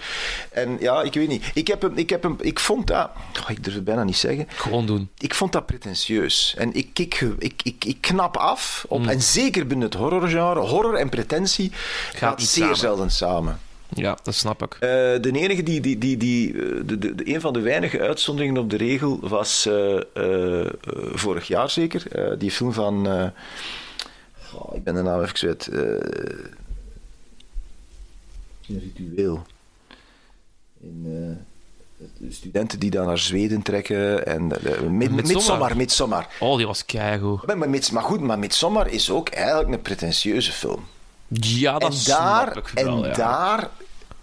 [0.51, 1.51] En ja, ik weet niet.
[1.55, 3.11] Ik, heb hem, ik, heb hem, ik vond dat...
[3.43, 4.49] Oh, ik durf het bijna niet zeggen.
[4.49, 5.09] Gewoon doen.
[5.19, 6.55] Ik vond dat pretentieus.
[6.59, 9.07] En ik, ik, ik, ik, ik knap af op...
[9.07, 10.61] En zeker binnen het horrorgenre.
[10.61, 11.73] Horror en pretentie
[12.15, 12.77] gaat, zeer samen.
[12.77, 13.61] zelden samen.
[13.95, 14.73] Ja, dat snap ik.
[14.75, 14.81] Eh,
[15.21, 18.61] de enige die, die, die, die eh, de, de, de- een van de weinige uitzonderingen
[18.61, 20.67] op de regel was eh,
[21.13, 22.39] vorig jaar zeker.
[22.39, 23.07] die film van.
[24.55, 25.69] oh, ik ben de naam even kwijt.
[25.73, 26.01] een
[28.69, 29.47] ritueel.
[30.81, 31.03] In,
[32.19, 34.27] de studenten die dan naar Zweden trekken.
[34.27, 35.25] En, uh, mid, Midsommar.
[35.27, 36.27] Midsommar, Midsommar.
[36.41, 37.47] Oh, die was keigoed.
[37.47, 40.85] Maar, maar, maar goed, maar Midsommar is ook eigenlijk een pretentieuze film
[41.29, 43.15] Ja, dat en daar, ik wel, en ja.
[43.15, 43.69] daar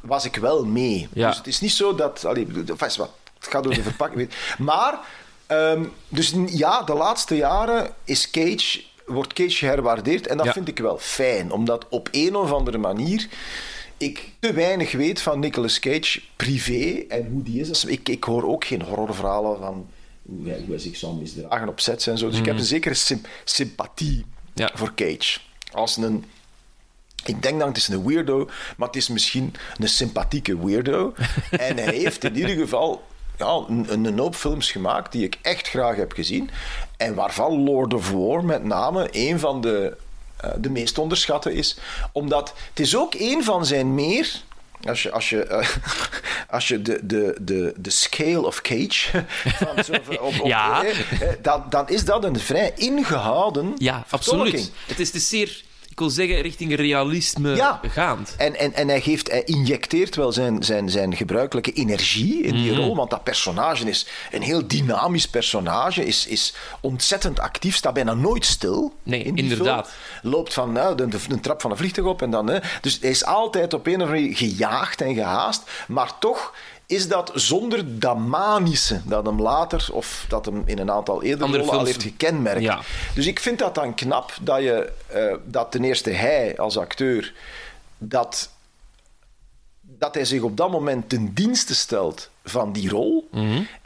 [0.02, 1.08] was ik wel mee.
[1.13, 1.28] Ja.
[1.28, 2.26] Dus het is niet zo dat...
[2.26, 4.30] Allee, enfin, is wat, het gaat door de verpakking.
[4.58, 5.00] Maar,
[5.46, 10.28] ehm, dus ja, de laatste jaren is Cage, wordt Cage geherwaardeerd.
[10.28, 10.52] En dat Ja.
[10.54, 11.52] vind ik wel fijn.
[11.52, 13.28] Omdat op een of andere manier
[13.98, 17.68] ik te weinig weet van Nicolas Cage privé en hoe die is.
[17.68, 19.88] Dus Ik, ik hoor ook geen horrorverhalen van
[20.26, 22.30] hoe hij, hoe hij zich zou misdragen op sets en zo.
[22.30, 24.26] Dus ik heb een zekere sym- sympathie.
[24.54, 24.72] Ja.
[24.74, 25.39] voor Cage.
[25.72, 26.26] Als een
[27.25, 31.13] ik denk dan het is een weirdo, maar het is misschien een sympathieke weirdo.
[31.51, 33.04] en hij heeft in ieder geval
[33.38, 36.49] ja, een, een hoop films gemaakt die ik echt graag heb gezien.
[36.97, 39.97] En waarvan Lord of War met name een van de,
[40.38, 41.78] eh, de meest onderschatte is.
[42.12, 44.41] Omdat het is ook een van zijn meer...
[44.88, 45.67] Als je, als je, eh,
[46.56, 49.25] als je de, de, de, de scale of Cage...
[49.65, 50.84] Van zo, op, op, Ja.
[50.86, 50.93] eh,
[51.41, 54.54] dan, dan is dat een vrij ingehouden Ja, vertolking.
[54.54, 54.71] absoluut.
[54.88, 55.63] Het is, is zeer,
[55.95, 57.79] ik wil zeggen, richting realisme Ja.
[57.88, 58.34] gaand.
[58.38, 62.63] En, en, en hij, geeft, hij injecteert wel zijn, zijn, zijn gebruikelijke energie in Mhm.
[62.63, 67.93] die rol, want dat personage is een heel dynamisch personage, is, is ontzettend actief, staat
[67.93, 68.93] bijna nooit stil.
[69.03, 69.89] Nee, in inderdaad.
[70.19, 70.31] film.
[70.34, 72.47] Loopt van nou, de, de, de trap van een vliegtuig op en dan...
[72.47, 72.60] Hè.
[72.81, 76.53] Dus hij is altijd op een of andere manier gejaagd en gehaast, maar toch
[76.86, 81.43] is dat zonder dat manische dat hem later, of dat hem in een aantal eerdere
[81.43, 82.62] Andere rollen al heeft gekenmerkt.
[82.62, 82.80] Ja.
[83.13, 87.34] Dus ik vind dat dan knap dat je eh, dat ten eerste hij als acteur
[87.98, 88.50] dat,
[90.06, 93.30] dat hij zich op dat moment ten dienste stelt van die rol.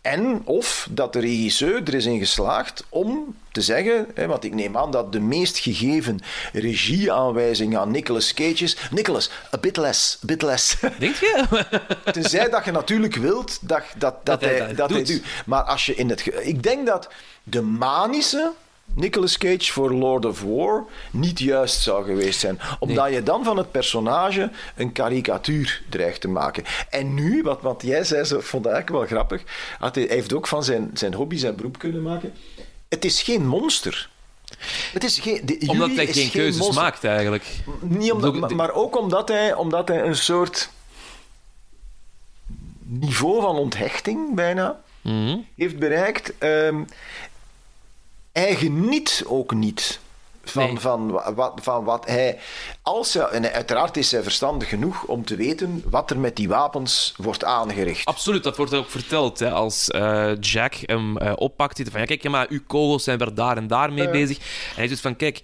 [0.01, 4.53] En of dat de regisseur er is in geslaagd om te zeggen, hè, want ik
[4.53, 6.19] neem aan dat de meest gegeven
[6.53, 10.75] regieaanwijzing aan Nicolas Cage is: Nicolas, a bit less, a bit less.
[10.99, 11.45] Denk je?
[12.11, 15.21] Tenzij dat je natuurlijk wilt dat, dat, dat, hij hij, dat dat hij doet.
[15.45, 16.25] Maar als je in het.
[16.41, 17.09] Ik denk dat
[17.43, 18.51] de manische
[18.93, 22.59] Nicolas Cage voor Lord of War niet juist zou geweest zijn.
[22.79, 26.63] Omdat je dan van het personage een karikatuur dreigt te maken.
[26.89, 29.43] En nu, wat, wat jij zei, zo, vond ik eigenlijk wel grappig.
[29.79, 32.33] Had hij, hij heeft ook van zijn, zijn hobby zijn beroep kunnen maken.
[32.89, 34.09] Het is geen monster.
[34.93, 37.45] Het is geen, de, Omdat hij geen keuzes maakt, eigenlijk.
[37.81, 40.69] Niet omdat, maar ook omdat hij, omdat hij een soort
[42.83, 45.37] niveau van onthechting bijna Mhm.
[45.55, 46.37] heeft bereikt.
[46.37, 46.83] Ehm,
[48.31, 49.99] hij geniet ook niet
[50.43, 50.79] van, Nee.
[50.79, 52.39] van, wa- wat, van wat hij.
[52.81, 56.47] Als hij, en uiteraard is hij verstandig genoeg om te weten wat er met die
[56.47, 58.05] wapens wordt aangericht.
[58.05, 59.39] Absoluut, dat wordt ook verteld.
[59.39, 63.03] Hè, als eh, Jack hem eh, oppakt, zit hij van ja, kijk, maar uw kogels
[63.03, 64.37] zijn weer daar en daar mee bezig.
[64.37, 64.43] En
[64.75, 65.41] hij zegt van kijk,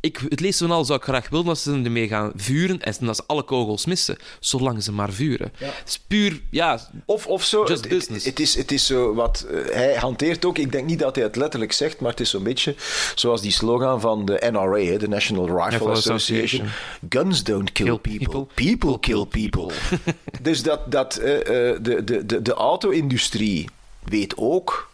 [0.00, 2.94] ik, het leest zo al zou ik graag willen dat ze ermee gaan vuren en
[3.00, 5.52] dat ze alle kogels missen, zolang ze maar vuren.
[5.56, 7.64] Het is puur, ja, Of, of zo.
[7.66, 8.24] Just het, business.
[8.24, 9.46] Het, is, het is zo wat.
[9.50, 10.58] eh, hij hanteert ook.
[10.58, 12.74] Ik denk niet dat hij het letterlijk zegt, maar het is zo'n beetje
[13.14, 16.14] zoals die slogan van de NRA, hè, de National Rifle Association.
[16.14, 16.68] Association.
[17.08, 18.44] Guns don't kill, Kill people.
[18.44, 18.64] people.
[18.74, 19.74] People kill people.
[20.42, 21.38] dus dat, dat eh,
[21.70, 23.68] eh, de, de, de, de auto-industrie
[24.04, 24.88] weet ook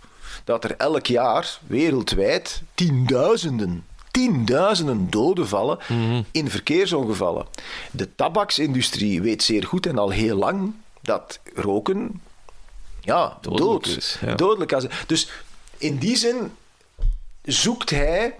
[0.45, 3.85] dat er elk jaar wereldwijd tienduizenden.
[4.17, 5.79] Tienduizenden doden vallen
[6.31, 7.47] in verkeersongevallen.
[7.91, 12.21] De tabaksindustrie weet zeer goed en al heel lang dat roken
[13.01, 13.87] ja, Dodelijk dood.
[13.87, 14.35] is, ja.
[14.35, 14.93] Dodelijk zijn.
[15.07, 15.29] Dus
[15.79, 16.53] in die zin
[17.43, 18.35] zoekt hij.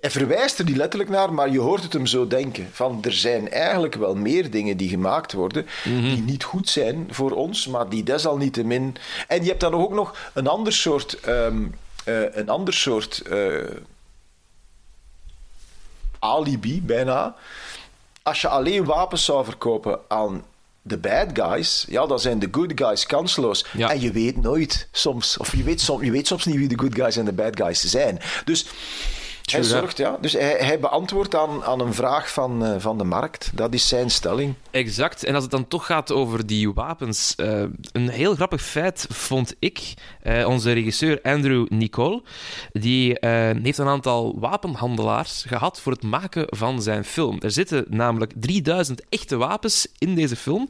[0.00, 2.68] hij verwijst er niet letterlijk naar, maar je hoort het hem zo denken.
[2.72, 7.30] Van, er zijn eigenlijk wel meer dingen die gemaakt worden, die niet goed zijn voor
[7.30, 8.96] ons, maar die desalniettemin...
[9.28, 11.20] En je hebt dan ook nog een ander soort...
[11.20, 11.64] ehm,
[12.06, 13.76] eh, een ander soort eh,
[16.18, 17.34] alibi, bijna.
[18.22, 20.44] Als je alleen wapens zou verkopen aan
[20.82, 23.66] de bad guys, ja, dan zijn de good guys kansloos.
[23.72, 23.90] Ja.
[23.90, 26.78] En je weet nooit soms, of je weet, soms, je weet soms niet wie de
[26.78, 28.20] good guys en de bad guys zijn.
[28.44, 28.66] Dus
[29.44, 30.16] hij zorgt, ja.
[30.20, 33.50] Dus hij, hij beantwoordt aan, aan een vraag van, eh, van de markt.
[33.54, 34.54] Dat is zijn stelling.
[34.70, 35.24] Exact.
[35.24, 37.34] En als het dan toch gaat over die wapens,
[37.92, 39.94] een heel grappig feit vond ik.
[40.26, 42.22] Eh, onze regisseur Andrew Nicole,
[42.72, 43.30] die eh,
[43.62, 47.40] heeft een aantal wapenhandelaars gehad voor het maken van zijn film.
[47.40, 50.68] Er zitten namelijk 3000 echte wapens in deze film.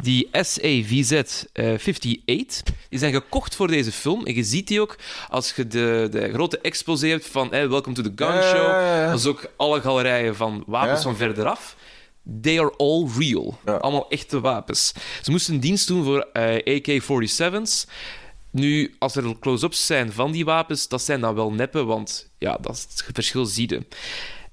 [0.00, 1.12] Die SAVZ
[1.52, 4.26] eh 58, die zijn gekocht voor deze film.
[4.26, 4.96] En je ziet die ook
[5.28, 9.06] als je de, de grote exposé hebt van eh, Welcome to the Gun Show.
[9.10, 11.76] Dat is ook alle galerijen van wapens van verderaf.
[12.42, 13.58] They are all real.
[13.64, 13.74] Ja.
[13.74, 14.92] Allemaal echte wapens.
[15.22, 17.86] Ze moesten dienst doen voor eh, AK-47's.
[18.50, 22.58] Nu, als er close-ups zijn van die wapens, dat zijn dan wel neppen, want ja,
[22.60, 23.86] dat is het verschil zie je.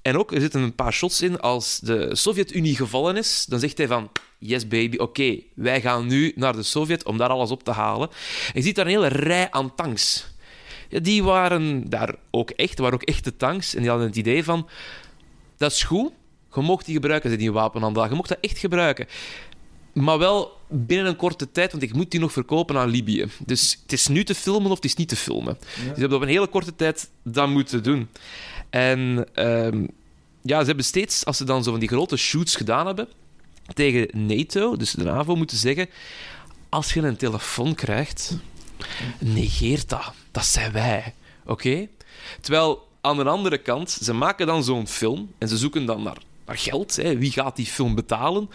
[0.02, 1.40] En ook, er zitten een paar shots in.
[1.40, 4.10] Als de Sovjet-Unie gevallen is, dan zegt hij van...
[4.38, 8.08] Yes, baby, oké, wij gaan nu naar de Sovjet om daar alles op te halen.
[8.08, 10.26] En je ziet daar een hele rij aan tanks.
[10.88, 13.74] Ja, die waren daar ook echt, waren ook echte tanks.
[13.74, 14.68] En die hadden het idee van...
[15.56, 16.12] Dat is goed,
[16.54, 18.08] je mocht die gebruiken, die wapenhandelaar.
[18.08, 19.06] Je mocht dat echt gebruiken.
[20.00, 23.26] Maar wel binnen een korte tijd, want ik moet die nog verkopen aan Libië.
[23.38, 25.56] Dus het is nu te filmen of het is niet te filmen.
[25.58, 28.08] Dus ze hebben op een hele korte tijd dat moeten doen.
[28.70, 29.86] En ehm,
[30.42, 33.08] ja, ze hebben steeds, als ze dan zo van die grote shoots gedaan hebben,
[33.74, 35.88] tegen NATO, dus de NAVO, moeten zeggen:
[36.68, 38.36] als je een telefoon krijgt,
[39.18, 40.12] negeer dat.
[40.30, 41.14] Dat zijn wij.
[41.46, 41.88] Oké?
[42.40, 46.18] Terwijl aan de andere kant, ze maken dan zo'n film en ze zoeken dan naar,
[46.46, 46.96] naar geld.
[46.96, 47.18] Hè.
[47.18, 48.50] Wie gaat die film betalen?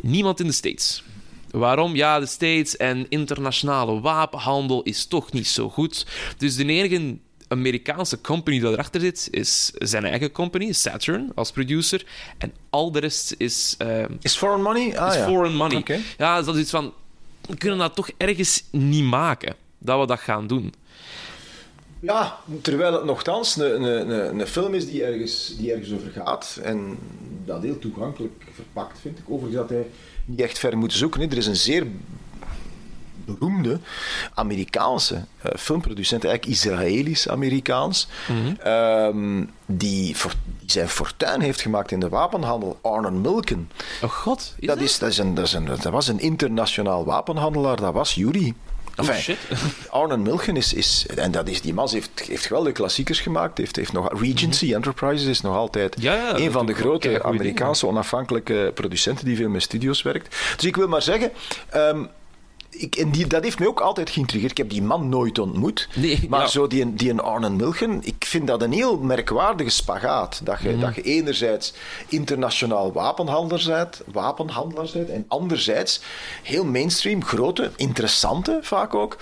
[0.00, 1.02] Niemand in de States.
[1.50, 1.96] Waarom?
[1.96, 6.06] Ja, de States en internationale wapenhandel is toch niet zo goed.
[6.38, 7.16] Dus de enige
[7.48, 12.06] Amerikaanse company dat erachter zit, is zijn eigen company, Saturn, als producer.
[12.38, 14.98] En al de rest is, eh, Is foreign money?
[14.98, 15.26] Ah, is ja.
[15.26, 16.02] foreign money.
[16.18, 16.92] Ja, dus dat is iets van...
[17.40, 20.74] We kunnen dat toch ergens niet maken, dat we dat gaan doen.
[22.00, 26.10] Ja, terwijl het nogthans een, een, een, een film is die ergens, die ergens over
[26.10, 26.58] gaat.
[26.62, 26.98] En
[27.44, 29.24] dat heel toegankelijk verpakt, vind ik.
[29.26, 29.86] Overigens dat hij
[30.24, 31.30] niet echt ver moet zoeken.
[31.30, 31.86] Er is een zeer
[33.24, 33.78] beroemde
[34.34, 38.08] Amerikaanse eh, filmproducent, eigenlijk Israëlisch-Amerikaans,
[38.62, 40.16] ehm, die,
[40.58, 43.70] die zijn fortuin heeft gemaakt in de wapenhandel, Arnon Milken.
[44.02, 47.04] Oh god, is Dat, is, dat, is een, dat, is een, dat was een internationaal
[47.04, 48.54] wapenhandelaar, dat was Yuri.
[49.00, 49.36] Oh, shit.
[49.90, 53.76] Arnon Milken is, is en dat is, die man heeft, heeft geweldige klassiekers gemaakt, heeft,
[53.76, 57.86] heeft nog, Regency Enterprises is nog altijd Ja, ja, dat een van de grote Amerikaanse
[57.86, 60.36] onafhankelijke producenten die veel met studio's werkt.
[60.56, 61.30] Dus ik wil maar zeggen,
[61.68, 62.04] ehm,
[62.78, 64.50] ik, en die, dat heeft mij ook altijd geïntrigeerd.
[64.50, 65.88] Ik heb die man nooit ontmoet.
[65.94, 70.40] Nee, maar zo die, die een Arnon Milken, ik vind dat een heel merkwaardige spagaat.
[70.44, 70.68] Dat Mhm.
[70.70, 71.72] je, dat je enerzijds
[72.08, 76.00] internationaal wapenhandelaar bent, wapenhandelaar bent, en anderzijds
[76.42, 79.16] heel mainstream, grote, interessante vaak ook,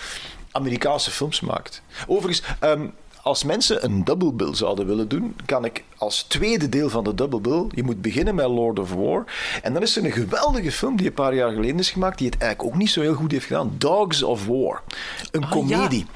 [0.50, 1.82] Amerikaanse films maakt.
[2.06, 2.86] Overigens, ehm,
[3.26, 7.14] als mensen een double bill zouden willen doen, kan ik als tweede deel van de
[7.14, 9.24] double bill, je moet beginnen met Lord of War.
[9.62, 12.26] En dan is er een geweldige film die een paar jaar geleden is gemaakt, die
[12.26, 13.74] het eigenlijk ook niet zo heel goed heeft gedaan.
[13.78, 14.82] Dogs of War.
[15.30, 16.06] Een Ah, komedie.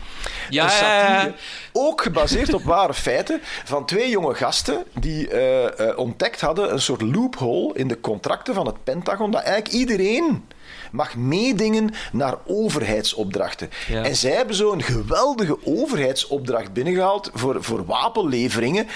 [0.50, 1.34] Ja, Een satire.
[1.72, 6.80] Ook gebaseerd op ware feiten van twee jonge gasten die eh, eh, ontdekt hadden een
[6.80, 10.44] soort loophole in de contracten van het Pentagon, dat eigenlijk iedereen
[10.90, 13.70] mag meedingen naar overheidsopdrachten.
[13.88, 14.02] Ja.
[14.04, 18.86] En zij hebben zo'n geweldige overheidsopdracht binnengehaald voor, voor wapenleveringen.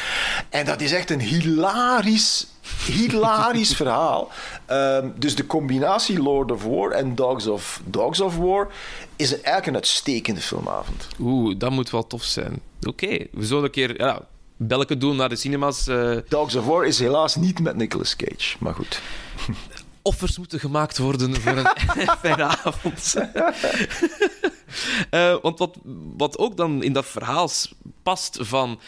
[0.48, 2.46] En dat is echt een hilarisch,
[2.86, 4.30] hilarisch verhaal.
[4.66, 8.68] Ehm, dus de combinatie Lord of War en Dogs of, Dogs of War
[9.16, 11.08] is eigenlijk een uitstekende filmavond.
[11.20, 12.60] Oeh, dat moet wel tof zijn.
[12.88, 14.20] Oké, we zullen een keer ja,
[14.56, 15.86] belken doen naar de cinemas.
[15.86, 19.00] eh, Dogs of War is helaas niet met Nicolas Cage, maar goed.
[20.04, 21.68] offers moeten gemaakt worden voor een
[22.22, 23.14] fijne avond.
[25.10, 25.78] Eh, want wat,
[26.16, 27.48] wat ook dan in dat verhaal
[28.02, 28.80] past van...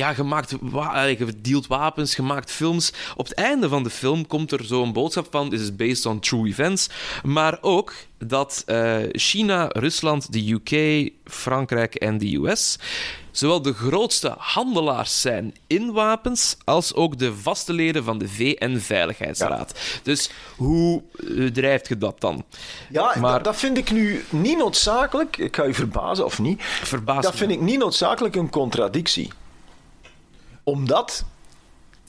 [0.00, 2.92] Ja, je, maakt wa- dealt wapens, je maakt films.
[3.16, 5.50] Op het einde van de film komt er zo'n boodschap van...
[5.50, 6.88] This is based on true events.
[7.22, 12.78] Maar ook dat eh, China, Rusland, de UK, Frankrijk en de US...
[13.30, 16.56] zowel de grootste handelaars zijn in wapens...
[16.64, 19.78] als ook de vaste leden van de VN-veiligheidsraad.
[20.02, 21.02] Dus hoe
[21.36, 22.44] eh, drijft je dat dan?
[22.90, 25.36] Ja, Maar- dat, vind ik nu niet noodzakelijk.
[25.36, 26.62] Ik ga je verbazen of niet.
[26.62, 29.30] Verbaast dat vind ik niet noodzakelijk een contradictie.
[30.64, 31.24] Omdat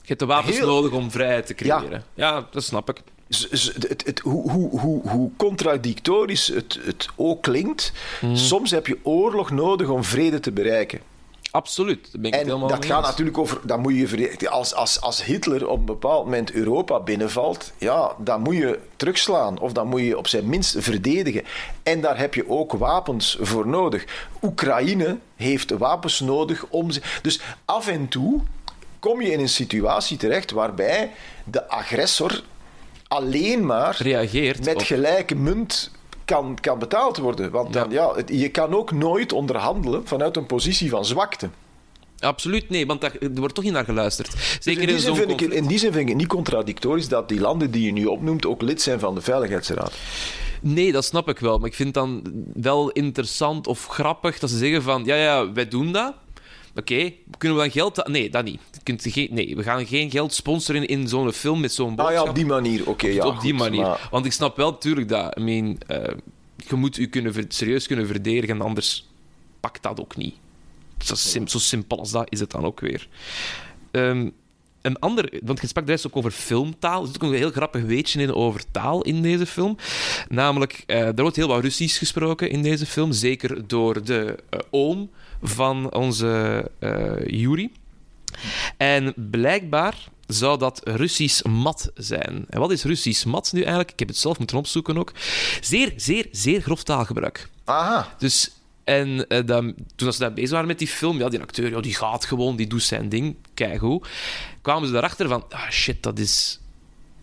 [0.00, 2.04] Je hebt de wapens Heel- nodig om vrijheid te creëren.
[2.14, 2.46] Ja.
[2.50, 3.02] dat snap ik.
[3.28, 8.36] z- het, het, hoe, hoe, hoe, hoe contradictorisch het, het ook klinkt, Mhm.
[8.36, 11.00] soms heb je oorlog nodig om vrede te bereiken.
[11.52, 12.08] Absoluut.
[12.12, 13.60] Ben ik En helemaal dat gaat natuurlijk over.
[13.64, 18.40] Dat moet je, als, als, als Hitler op een bepaald moment Europa binnenvalt, ja, dan
[18.40, 19.58] moet je terugslaan.
[19.60, 21.42] Of dan moet je op zijn minst verdedigen.
[21.82, 24.04] En daar heb je ook wapens voor nodig.
[24.42, 26.90] Oekraïne heeft wapens nodig om.
[26.90, 28.40] ze- Dus af en toe
[28.98, 31.10] kom je in een situatie terecht waarbij
[31.44, 32.42] de agressor
[33.08, 35.90] alleen maar Reageert met op- gelijke munt
[36.24, 37.50] kan, kan betaald worden.
[37.50, 38.14] Want dan, ja.
[38.14, 41.48] het- je kan ook nooit onderhandelen vanuit een positie van zwakte.
[42.18, 44.32] Absoluut nee, want daar, er wordt toch niet naar geluisterd.
[44.32, 45.62] Dus Zeker in, die in zin vind ik, het- conflict.
[45.62, 48.46] in die zin vind ik het niet contradictorisch dat die landen die je nu opnoemt
[48.46, 49.92] ook lid zijn van de Veiligheidsraad.
[50.60, 51.58] Nee, dat snap ik wel.
[51.58, 52.22] Maar ik vind dan
[52.54, 55.04] wel interessant of grappig dat ze zeggen van...
[55.04, 56.14] Ja, ja, wij doen dat.
[56.76, 58.06] Oké, kunnen we dan geld...
[58.08, 58.60] Nee, dat niet.
[58.82, 62.24] Kunt geen, nee, we gaan geen geld sponsoren in zo'n film met zo'n Ah boodschap.
[62.24, 62.88] ja, op die manier.
[62.88, 63.80] Oké, ja, op die manier.
[63.80, 65.38] maar- Want ik snap wel natuurlijk dat...
[65.38, 66.14] I mean, eh,
[66.68, 69.08] je moet je kunnen, serieus kunnen verdedigen, anders
[69.60, 70.34] pakt dat ook niet.
[70.98, 73.08] Zo, sim- zo simpel als dat is het dan ook weer.
[73.90, 74.28] Ehm,
[74.82, 77.00] een ander, want je sprak juist ook over filmtaal.
[77.00, 79.76] Er zit ook een heel grappig weetje in over taal in deze film.
[80.28, 83.12] Namelijk, eh, er wordt heel wat Russisch gesproken in deze film.
[83.12, 85.10] Zeker door de eh, oom
[85.42, 87.72] van onze eh Yuri.
[88.76, 89.94] En blijkbaar
[90.26, 92.44] zou dat Russisch mat zijn.
[92.48, 93.92] En wat is Russisch mat nu eigenlijk?
[93.92, 95.12] Ik heb het zelf moeten opzoeken ook.
[95.60, 97.48] Zeer, zeer, zeer grof taalgebruik.
[97.64, 98.14] Aha.
[98.18, 98.50] Dus,
[98.84, 101.80] en eh, dan, toen ze daar bezig waren met die film, ja, die acteur ja,
[101.80, 104.08] die gaat gewoon, die doet zijn ding, keigoed.
[104.62, 106.60] Kwamen ze daarachter van, ah shit, dat is,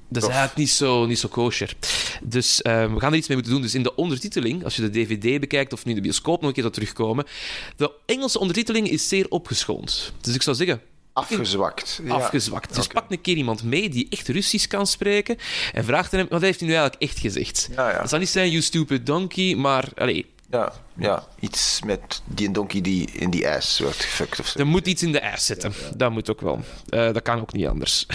[0.10, 1.76] dat is eigenlijk niet zo, niet zo kosher.
[2.24, 3.62] Dus eh, we gaan er iets mee moeten doen.
[3.62, 6.54] Dus in de ondertiteling, als je de DVD bekijkt of nu de bioscoop nog een
[6.54, 7.26] keer zou terugkomen,
[7.76, 10.14] de Engelse ondertiteling is zeer opgeschoond.
[10.22, 10.82] Dus ik zou zeggen,
[11.14, 12.02] Afgezwakt.
[12.04, 12.14] Ja.
[12.14, 12.76] afgezwakt.
[12.76, 15.38] Dus pak een keer iemand mee die echt Russisch kan spreken
[15.74, 17.70] en vraag hem, wat heeft hij nu eigenlijk echt gezegd?
[17.76, 18.00] Ja, ja.
[18.00, 22.82] Dat zal niet zijn, you stupid donkey, maar, allee, Ja, ja, iets met die donkey
[22.82, 24.60] die in die ijs wordt gefukt of zo.
[24.60, 25.74] Er moet iets in de ijs zitten.
[25.96, 26.60] Dat moet ook wel.
[26.90, 28.06] Eh, dat kan ook niet anders.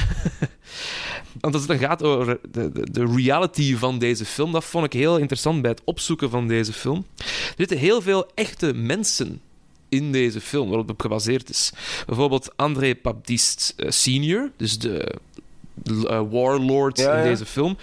[1.41, 4.85] Want als het dan gaat over de, de, de reality van deze film, dat vond
[4.85, 7.07] ik heel interessant bij het opzoeken van deze film.
[7.17, 9.41] Er zitten heel veel echte mensen
[9.89, 11.73] in deze film, waarop het op gebaseerd is.
[12.07, 15.15] Bijvoorbeeld André Baptiste eh, Senior, dus de
[16.09, 17.77] eh, warlord Ja, in deze film,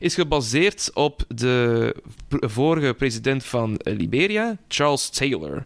[0.00, 1.94] is gebaseerd op de
[2.28, 5.64] vorige president van eh, Liberia, Charles Taylor.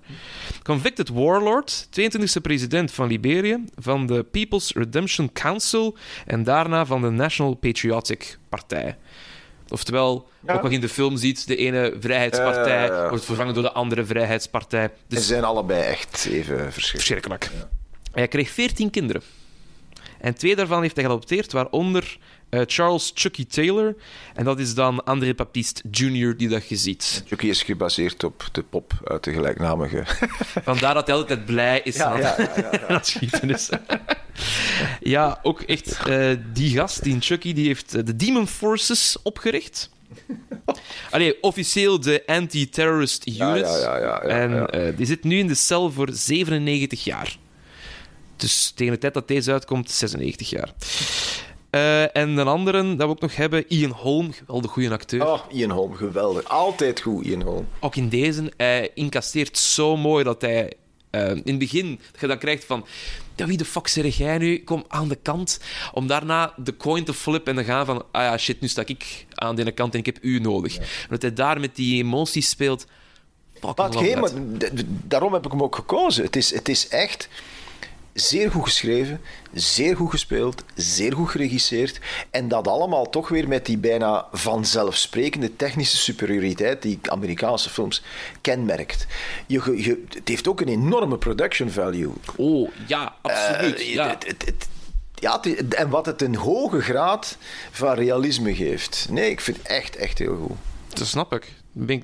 [0.62, 7.10] Convicted warlord, 22e president van Liberië, van de People's Redemption Council en daarna van de
[7.10, 8.96] National Patriotic Partij.
[9.68, 10.54] Oftewel, Ja.
[10.54, 14.04] ook wat je in de film ziet, de ene vrijheidspartij wordt vervangen door de andere
[14.04, 14.84] vrijheidspartij.
[15.08, 17.50] Ze Dus zijn allebei echt even verschrikkelijk.
[18.12, 19.22] Hij kreeg 14 kinderen.
[20.22, 23.96] En twee daarvan heeft hij geadopteerd, waaronder eh, Charles Chucky Taylor.
[24.34, 26.36] En dat is dan André Baptiste Jr.
[26.36, 27.22] die dat je ziet.
[27.26, 30.04] Chucky is gebaseerd op de pop uit de gelijknamige.
[30.64, 33.68] Vandaar dat hij altijd blij is Ja, aan, ja, ja, ja, schieten is.
[35.14, 35.98] ja, ook echt.
[36.06, 39.90] eh, die gast, die Chucky, die heeft eh, de Demon Forces opgericht.
[41.10, 43.38] Allee, officieel de Anti-Terrorist Unit.
[43.38, 47.36] Ja, ja, ja, en die zit nu in de cel voor 97 jaar.
[48.42, 50.72] Dus tegen de tijd dat deze uitkomt, 96 jaar.
[51.70, 55.26] Eh, en een andere dat we ook nog hebben, Ian Holm, geweldig goede acteur.
[55.26, 56.44] Oh, Ian Holm, geweldig.
[56.48, 57.68] Altijd goed, Ian Holm.
[57.80, 60.72] Ook in deze, hij incasseert zo mooi dat hij
[61.10, 62.86] eh, in het begin dat je dan krijgt van
[63.36, 64.62] ja, wie de fuck zeg jij nu?
[64.64, 65.60] Kom aan de kant.
[65.92, 68.82] Om daarna de coin te flippen en dan gaan van ah ja, shit, nu sta
[68.86, 70.76] ik aan de ene kant en ik heb u nodig.
[70.78, 72.86] En dat hij daar met die emoties speelt.
[73.60, 74.30] Maar hetgeen, maar
[74.84, 76.24] daarom heb ik hem ook gekozen.
[76.24, 77.28] Het is, het is echt
[78.12, 79.20] zeer goed geschreven,
[79.52, 81.98] zeer goed gespeeld, zeer goed geregisseerd.
[82.30, 88.02] En dat allemaal toch weer met die bijna vanzelfsprekende technische superioriteit die Amerikaanse films
[88.40, 89.06] kenmerkt.
[89.46, 92.12] Je, het heeft ook een enorme production value.
[92.36, 93.80] Oh, ja, absoluut.
[93.80, 94.08] Eh, ja.
[94.08, 94.68] het- het- het-
[95.14, 97.36] ja, het- en wat het een hoge graad
[97.70, 99.06] van realisme geeft.
[99.10, 100.56] Nee, ik vind het echt, echt heel goed.
[100.98, 101.52] Dat snap ik.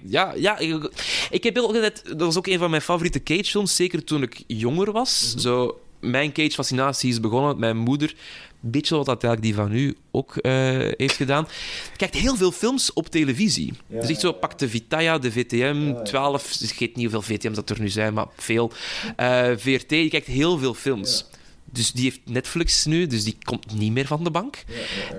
[0.05, 0.91] Ja, ja ik,
[1.31, 2.03] ik heb heel altijd...
[2.07, 5.35] Dat was ook een van mijn favoriete Cage-films, zeker toen ik jonger was.
[5.35, 8.15] Zo, mijn Cage-fascinatie is begonnen met mijn moeder.
[8.61, 10.53] Beetje wat dat eigenlijk die van u ook eh,
[10.97, 11.49] heeft gedaan.
[11.97, 13.73] Kijkt heel veel films op televisie.
[13.87, 16.61] dus echt zo, pak de Vitaya, de VTM, 12...
[16.61, 18.73] Ik weet niet hoeveel VTM's dat er nu zijn, maar veel.
[19.17, 21.25] Eh, VRT, die kijkt heel veel films.
[21.73, 24.65] Dus die heeft Netflix nu, dus die komt niet meer van de bank.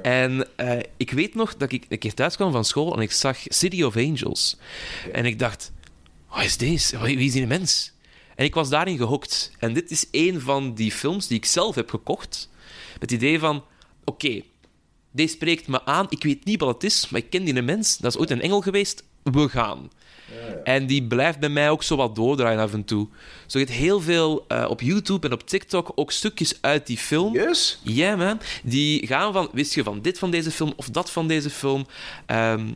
[0.02, 3.12] En eh, ik weet nog dat ik een keer thuis kwam van school en ik
[3.12, 4.58] zag City of Angels.
[5.12, 5.72] En ik dacht,
[6.30, 7.00] wat is deze?
[7.00, 7.92] Wie wie is die mens?
[8.40, 9.52] En ik was daarin gehokt.
[9.60, 12.50] En dit is een van die films die ik zelf heb gekocht.
[12.92, 13.64] Met het idee van:
[14.04, 14.42] oké,
[15.12, 16.06] deze spreekt me aan.
[16.10, 17.98] Ik weet niet wat het is, maar ik ken die mens.
[17.98, 19.04] Dat is ooit een engel geweest.
[19.24, 19.92] We gaan.
[20.64, 23.08] En die blijft bij mij ook zo wat doordraaien af en toe.
[23.46, 26.98] Zo je hebt heel veel eh, op YouTube en op TikTok ook stukjes uit die
[26.98, 27.34] film.
[27.34, 27.80] Yes?
[27.84, 28.40] Ja, man.
[28.64, 31.86] Die gaan van, wist je van dit van deze film of dat van deze film?
[32.26, 32.68] Ehm,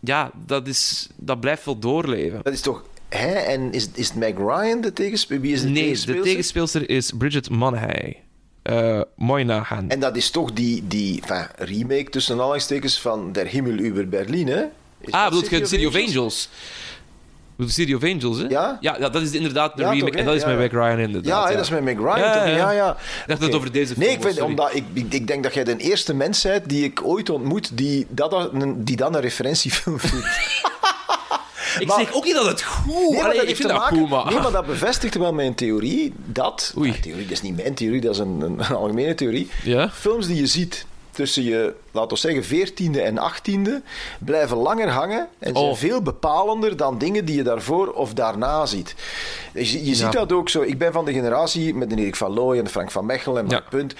[0.00, 2.40] ja, dat, is, dat blijft wel doorleven.
[2.42, 2.84] Dat is toch...
[3.10, 3.32] Hè?
[3.32, 5.40] En is, is het Meg Ryan de tegenspeelster?
[5.40, 6.24] Wie is de Nee, de tegenspeelster?
[6.24, 8.14] tegenspeelster is Bridget Monaghan.
[8.62, 9.88] Eh mooi nagaan.
[9.90, 14.48] En dat is toch die, die enfin, remake tussen aanhalingstekens van Der Himmel über Berlin,
[14.48, 14.62] hè?
[15.00, 16.48] Is ah, dat bedoelt je City of Angels?
[17.56, 18.44] Bedoelt City of Angels, hè?
[18.48, 18.78] Ja?
[18.80, 20.10] Ja, ja, dat is inderdaad de Ja, remake.
[20.10, 21.48] toch, en dat is Ja, met Ryan inderdaad.
[21.50, 22.72] Ja, dat is met Meg Ryan, Ja, toch?
[22.72, 22.90] ja.
[22.90, 22.96] Ik
[23.26, 25.54] dacht dat het over deze film Nee, ik, vind, omdat ik, ik, ik denk dat
[25.54, 29.98] jij de eerste mens bent die ik ooit ontmoet die, dat, die dan een referentiefilm
[30.00, 30.26] vindt.
[31.78, 33.68] Ik Maar- zeg ook niet dat het goed Nee, maar Allee, dat ik heeft vind
[33.68, 34.24] te dat maken- goed, maar...
[34.24, 36.74] Nee, maar dat bevestigt wel mijn theorie dat...
[36.78, 36.90] Oei.
[36.90, 39.50] Ah, theorie, dat is niet mijn theorie, dat is een, een, algemene theorie.
[39.64, 39.90] Ja?
[39.90, 43.70] Films die je ziet tussen je, laten we zeggen, 14e en 18e,
[44.18, 45.76] blijven langer hangen en zijn Oh.
[45.76, 48.94] veel bepalender dan dingen die je daarvoor of daarna ziet.
[49.54, 50.62] Je, ziet dat ook zo.
[50.62, 53.48] Ik ben van de generatie met de Erik van Looy en Frank van Mechelen en
[53.50, 53.62] Ja.
[53.70, 53.94] Punt.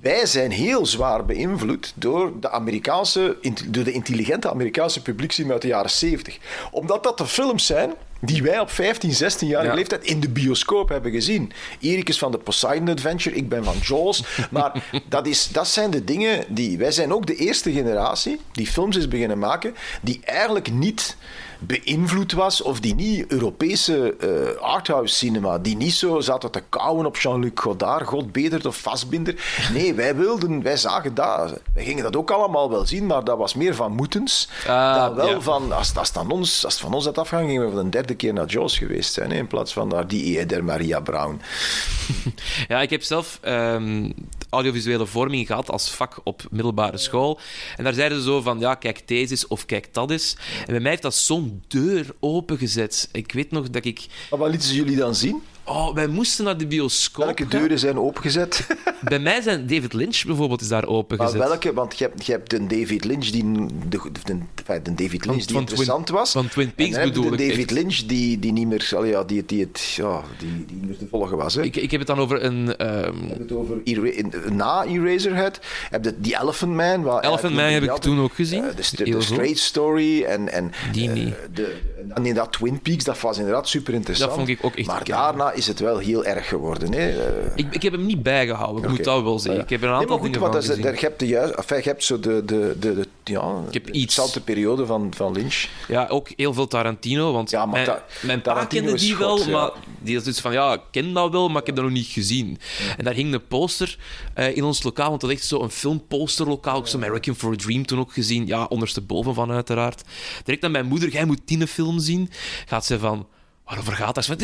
[0.00, 3.36] Wij zijn heel zwaar beïnvloed door de, Amerikaanse,
[3.66, 6.38] door de intelligente Amerikaanse publieksim uit de jaren 70.
[6.70, 9.74] Omdat dat de films zijn die wij op 15, 16 jaar Ja.
[9.74, 11.52] leeftijd in de bioscoop hebben gezien.
[11.80, 14.24] Erik is van de Poseidon Adventure, ik ben van Jaws.
[14.50, 16.78] Maar dat, is, dat zijn de dingen die...
[16.78, 21.16] Wij zijn ook de eerste generatie die films is beginnen maken die eigenlijk niet
[21.60, 27.06] beïnvloed was of die niet Europese eh, arthouse cinema, die niet zo zaten te kauwen
[27.06, 29.34] op Jean-Luc Godard, God Bedert of Vastbinder.
[29.72, 31.60] Nee, wij wilden, wij zagen dat.
[31.74, 34.48] Wij gingen dat ook allemaal wel zien, maar dat was meer van moetens.
[34.66, 35.40] Ah, dan wel ja.
[35.40, 37.82] van, als, als, het aan ons, als het van ons had afgegaan, gingen we voor
[37.82, 40.46] de derde keer naar Jaws geweest zijn, hè, in plaats van naar die E.
[40.46, 41.40] der Maria Brown.
[42.68, 44.10] Ja, ik heb zelf ehm,
[44.50, 47.40] audiovisuele vorming gehad als vak op middelbare school.
[47.76, 50.36] En daar zeiden ze zo van, ja, kijk deze is of kijk dat is.
[50.60, 53.08] En bij mij heeft dat zo'n deur opengezet.
[53.12, 54.06] Ik weet nog dat ik...
[54.30, 55.42] Maar wat lieten ze jullie dan zien?
[55.70, 58.66] Oh, wij moesten naar de bioscoop Welke deuren zijn opengezet?
[59.00, 61.38] Bij mij zijn David Lynch bijvoorbeeld is daar Maar opengezet.
[61.38, 61.72] welke?
[61.72, 63.44] Want je hebt, je hebt een David Lynch die,
[63.88, 64.38] de, de,
[64.82, 66.32] de, David Lynch die interessant Twin- was.
[66.32, 67.70] van Twin Peaks en bedoel de ik David echt.
[67.70, 70.96] Lynch die, die niet meer, allee, ja, die, die, het, ja, die, die niet meer
[70.98, 71.54] te volgen was.
[71.54, 71.62] Hè.
[71.62, 72.76] Ik, ik heb het dan over een...
[72.76, 75.60] ehm, heb het over in- na Eraserhead.
[75.90, 77.02] Heb je die Elephant Man.
[77.02, 78.64] Waar Elephant Man heb ik toen ook gezien.
[78.64, 79.20] Eh, de.
[79.20, 81.76] Straight Story en, en Die eh, de,
[82.10, 84.28] en inderdaad Twin Peaks, dat was inderdaad super interessant.
[84.30, 86.92] Dat vond ik ook echt Maar daarna is het wel heel erg geworden.
[86.92, 87.14] Hè.
[87.54, 89.62] Ik, ik heb hem niet bijgehouden, ik moet dat wel zeggen.
[89.62, 91.18] Ik heb er een Nee, aantal maar goed, dingen want dat is, daar, je hebt
[91.18, 94.40] de juist, enfin, je hebt zo de, de, de, de, ja, Ik heb iets.
[94.44, 95.66] periode van, van Lynch.
[95.88, 97.32] Ja, ook heel veel Tarantino.
[97.32, 99.50] Want Ja, mijn, Ta- mijn pa kende die God, wel, ja.
[99.58, 101.94] maar die is dus van ja, ik ken dat wel, maar ik heb dat nog
[101.94, 102.58] niet gezien.
[102.96, 103.98] En daar hing een poster
[104.34, 106.78] eh, in ons lokaal, want dat is echt zo'n filmposterlokaal.
[106.80, 108.46] Ik zo Wrecking for a Dream toen ook gezien.
[108.46, 110.02] Ja, ondersteboven van uiteraard.
[110.44, 112.30] Direct aan mijn moeder, jij moet die film zien.
[112.66, 113.26] Gaat ze van.
[113.70, 114.36] Waarover gaat dat?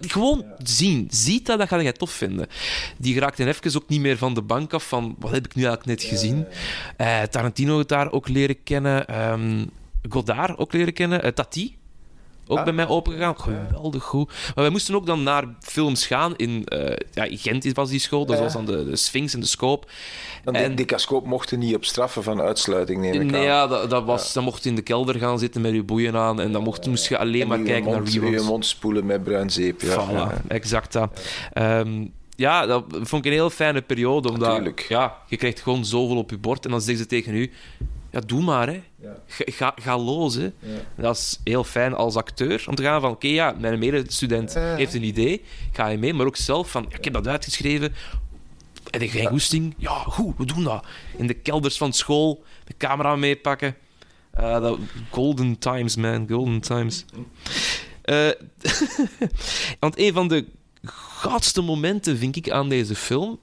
[0.00, 1.06] Gewoon zien.
[1.10, 2.46] Ziet dat, dat ga jij tof vinden.
[2.98, 5.64] Die raakte even ook niet meer van de bank af van wat heb ik nu
[5.64, 6.46] eigenlijk net gezien.
[6.96, 9.06] Eh, Tarantino daar ook leren kennen.
[9.06, 9.64] ehm
[10.08, 11.22] Godard ook leren kennen.
[11.22, 11.77] Eh, Tati.
[12.48, 12.64] Ook Ah.
[12.64, 13.40] bij mij opengegaan.
[13.40, 14.26] Geweldig goed.
[14.28, 16.36] Maar wij moesten ook dan naar films gaan.
[16.36, 18.26] In, eh, ja, in Gent was die school.
[18.26, 18.42] Dat Ja.
[18.42, 19.86] was dan de, de Sphinx en de Scope.
[20.44, 23.46] Want En- de Decascoop mochten niet op straffen van uitsluiting, neem ik Nee, aan.
[23.46, 26.16] ja, dat, dat was, dan mocht je in de kelder gaan zitten met je boeien
[26.16, 26.40] aan.
[26.40, 28.46] En dan mocht, moest je alleen En maar kijken mond, naar uw reruns.
[28.46, 29.80] mond spoelen met bruin zeep.
[29.80, 30.42] Ja, Voilà, ja.
[30.48, 31.20] exact dat.
[31.52, 34.28] Ehm, ja, dat vond ik een heel fijne periode.
[34.30, 34.86] Omdat, Natuurlijk.
[34.88, 36.64] Ja, je krijgt gewoon zoveel op je bord.
[36.64, 37.50] En dan zeggen ze tegen u...
[38.10, 38.82] Ja, doe maar, hè.
[39.26, 40.50] Ga, ga, ga los, hè.
[40.96, 42.64] Dat is heel fijn als acteur.
[42.68, 43.10] Om te gaan van...
[43.10, 45.32] Oké, ja, mijn medestudent heeft een idee.
[45.32, 46.14] Ik ga je mee.
[46.14, 46.86] Maar ook zelf van...
[46.88, 47.94] ik heb dat uitgeschreven.
[48.90, 49.74] Heb je geen goesting?
[49.76, 50.84] Ja, goed, we doen dat.
[51.16, 52.44] In de kelders van school.
[52.64, 53.76] De camera meepakken.
[54.32, 54.78] Dat,
[55.10, 56.26] golden times, man.
[56.28, 57.04] Golden times.
[58.02, 58.28] Eh,
[59.80, 60.46] want een van de
[60.84, 63.38] gaafste momenten, vind ik, aan deze film...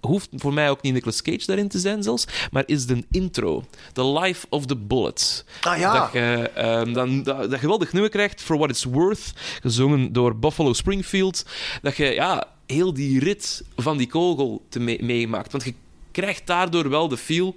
[0.00, 3.64] Hoeft voor mij ook niet Nicolas Cage daarin te zijn zelfs, maar is de intro.
[3.92, 5.44] The Life of the Bullet.
[5.60, 9.32] Ah ja, Dat je ehm, dan, dat, dat geweldig nummer krijgt, For What It's Worth,
[9.62, 11.44] gezongen door Buffalo Springfield.
[11.82, 15.52] Dat je ja, heel die rit van die kogel te me- meemaakt.
[15.52, 15.74] Want je
[16.10, 17.56] krijgt daardoor wel de feel...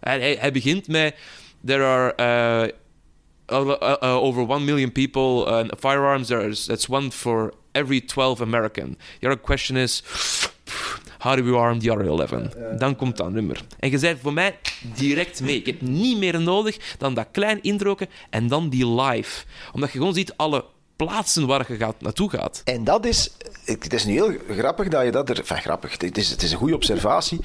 [0.00, 1.14] Hij, hij, hij begint met...
[1.64, 2.14] There are...
[2.20, 2.72] uh,
[3.60, 6.26] uh, uh, uh, over 1 million people uh, firearms.
[6.26, 8.96] There's, that's one for every 12 American.
[9.20, 10.02] Your question is...
[11.26, 12.78] How do we arm the other 11?
[12.78, 13.60] Dan komt dat nummer.
[13.78, 14.58] En je zei voor mij
[14.94, 15.56] direct mee.
[15.56, 19.44] Ik heb niet meer nodig dan dat klein introken en dan die live.
[19.72, 20.64] Omdat je gewoon ziet alle
[20.96, 22.60] plaatsen waar je gaat, naartoe gaat.
[22.64, 23.30] En dat is,
[23.64, 26.52] het is nu heel grappig dat je dat er, enfin grappig, het is, het is
[26.52, 27.40] een goede observatie.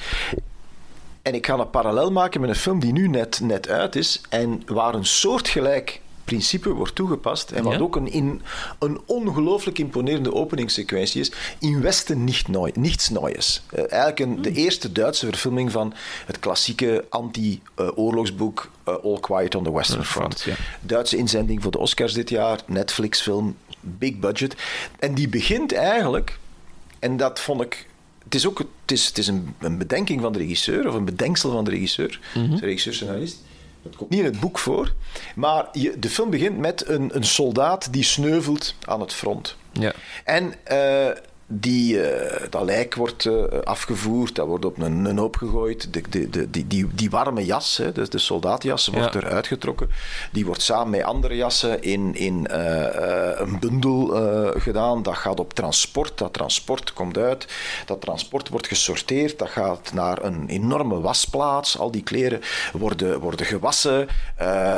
[1.22, 4.22] En ik ga een parallel maken met een film die nu net, net uit is
[4.30, 6.02] en waar een soortgelijk
[6.32, 7.80] principe wordt toegepast en wat Ja?
[7.80, 8.42] ook een, in,
[8.80, 11.32] een ongelooflijk imponerende openingssequentie is.
[11.60, 13.62] In Westen niet niets Neues.
[13.70, 15.94] Eh, eigenlijk een, de eerste Duitse verfilming van
[16.26, 20.42] het klassieke anti-oorlogsboek eh, All Quiet on the Western Front.
[20.42, 20.56] ja.
[20.82, 24.56] Duitse inzending voor de Oscars dit jaar, Netflix-film, big budget.
[25.00, 26.40] En die begint eigenlijk,
[27.00, 27.88] en dat vond ik.
[28.24, 31.06] Het is ook het is, het is een, een bedenking van de regisseur, of een
[31.06, 33.42] bedenksel van de regisseur, de regisseur-scenarist.
[33.84, 34.94] Dat komt niet in het boek voor.
[35.36, 39.56] Maar je, de film begint met een, een soldaat die sneuvelt aan het front.
[39.72, 39.94] Ja.
[40.24, 41.10] En eh,
[41.52, 45.94] die, eh, dat lijk wordt eh, afgevoerd, dat wordt op een, een hoop gegooid.
[45.94, 49.20] De, de, de, die, die, die warme jas, hè, dus de soldaatjas, wordt Ja.
[49.20, 49.90] eruit getrokken.
[50.32, 54.06] Die wordt samen met andere jassen in, in eh, een bundel
[54.58, 55.04] gedaan.
[55.04, 56.18] Dat gaat op transport.
[56.18, 57.48] Dat transport komt uit.
[57.86, 59.40] Dat transport wordt gesorteerd.
[59.40, 61.78] Dat gaat naar een enorme wasplaats.
[61.78, 62.42] Al die kleren
[62.74, 64.08] worden, worden gewassen.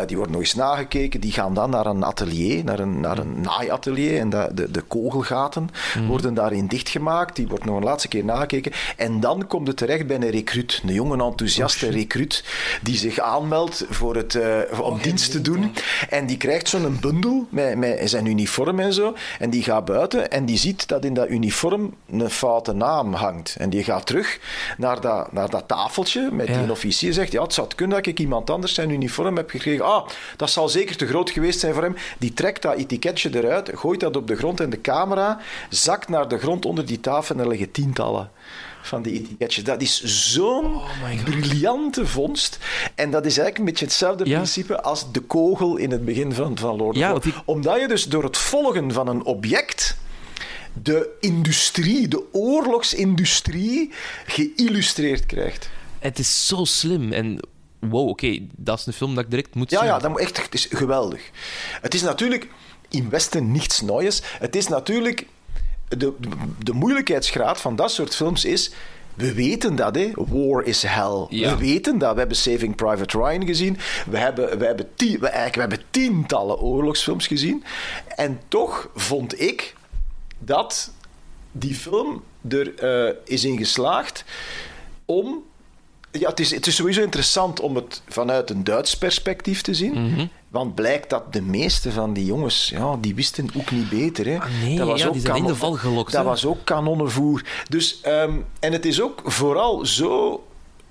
[0.06, 1.20] Die worden nog eens nagekeken.
[1.22, 4.20] Die gaan dan naar een atelier, naar een, naar een naaiatelier.
[4.20, 5.70] En dat- de, de kogelgaten
[6.08, 7.36] worden daarin dichtgemaakt.
[7.36, 8.72] Die wordt nog een laatste keer nagekeken.
[8.98, 10.82] En dan komt het terecht bij een recruut.
[10.86, 12.44] Een jonge, enthousiaste recruut
[12.82, 15.74] die zich aanmeldt voor het, eh, om dienst te doen.
[16.10, 19.16] En die krijgt zo'n bundel met, met zijn uniform en zo.
[19.40, 23.56] En die gaat buiten en die ziet dat in dat uniform een foute naam hangt.
[23.60, 24.40] En die gaat terug
[24.78, 26.62] naar dat, naar dat tafeltje met Ja.
[26.62, 27.14] die officier.
[27.14, 29.86] Zegt, ja, het zou kunnen dat ik iemand anders zijn uniform heb gekregen.
[29.86, 30.08] Ah,
[30.38, 31.96] dat zal zeker te groot geweest zijn voor hem.
[32.20, 35.40] Die trekt dat etiketje eruit, gooit dat op de grond en de camera
[35.70, 38.32] zakt naar de grond onder die tafel en er liggen tientallen
[38.82, 39.64] van die etiketjes.
[39.64, 40.78] Dat is zo'n
[41.24, 42.58] briljante vondst.
[42.96, 44.36] En dat is eigenlijk een beetje hetzelfde Ja.
[44.36, 47.88] principe als de kogel in het begin van, van Lord of Ja, die- Omdat je
[47.88, 49.98] dus door het volgen van een object
[50.84, 53.92] de industrie, de oorlogsindustrie,
[54.26, 55.70] geïllustreerd krijgt.
[56.00, 57.12] Het is zo slim.
[57.14, 57.40] En
[57.80, 59.88] wow, oké, dat is een film dat ik direct moet Ja, zien.
[59.88, 61.30] ja, dat moet echt, het is geweldig.
[61.82, 62.48] Het is natuurlijk
[62.90, 64.22] in Westen niets Neues.
[64.40, 65.26] Het is natuurlijk...
[65.88, 66.14] De,
[66.64, 68.72] de, moeilijkheidsgraad van dat soort films is...
[69.14, 70.12] We weten dat, hè.
[70.16, 71.26] War is hell.
[71.30, 71.50] Ja.
[71.50, 72.14] We weten dat.
[72.14, 73.78] We hebben Saving Private Ryan gezien.
[74.10, 77.64] We hebben, we hebben, tien, we, eigenlijk, we hebben tientallen oorlogsfilms gezien.
[78.16, 79.76] En toch vond ik
[80.40, 80.92] dat
[81.52, 84.24] die film er eh, is in geslaagd
[85.06, 85.44] om
[86.20, 90.08] ja, het is, het is sowieso interessant om het vanuit een Duits perspectief te zien.
[90.08, 90.26] Mhm.
[90.54, 94.26] Want blijkt dat de meeste van die jongens, ja, die wisten ook niet beter.
[94.26, 94.40] Hè.
[94.40, 96.66] Ah, nee, dat was ja, ook die zijn in de val gelokt, Dat was ook
[96.66, 97.44] kanonnenvoer.
[97.70, 100.44] Dus, ehm, en het is ook vooral zo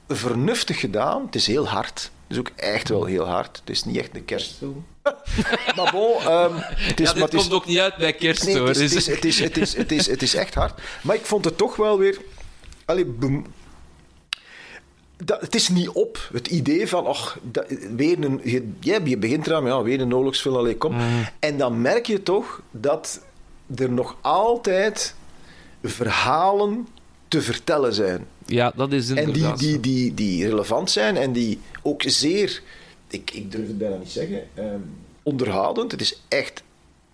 [0.08, 1.24] vernuftig gedaan.
[1.26, 2.00] Het is heel hard.
[2.00, 3.56] Het is ook echt wel heel hard.
[3.56, 4.86] Het is niet echt een kerstfilm.
[5.76, 7.10] maar bon, ehm, het is...
[7.10, 8.68] Ja, maar is komt ook niet uit bij kerst, Nee, hoor.
[8.68, 10.80] het is, het, is, het, is, het, is, het, is, het is echt hard.
[11.02, 12.18] Maar ik vond het toch wel weer...
[12.84, 13.06] Allee,
[15.25, 16.29] dat, het is niet op.
[16.33, 17.64] Het idee van, ach, dat,
[17.97, 20.93] weer een, je, ja, je begint eraan, ja, weer een oorlogsfilm, allee, kom.
[20.93, 21.29] Mm.
[21.39, 23.20] En dan merk je toch dat
[23.75, 25.14] er nog altijd
[25.83, 26.87] verhalen
[27.29, 28.27] te vertellen zijn.
[28.47, 32.62] Ja, dat is En die, inderdaad die, die, die relevant zijn en die ook zeer,
[33.09, 34.81] ik, ik durf het bijna niet zeggen, ehm,
[35.23, 35.93] onderhoudend.
[35.93, 36.62] Het is echt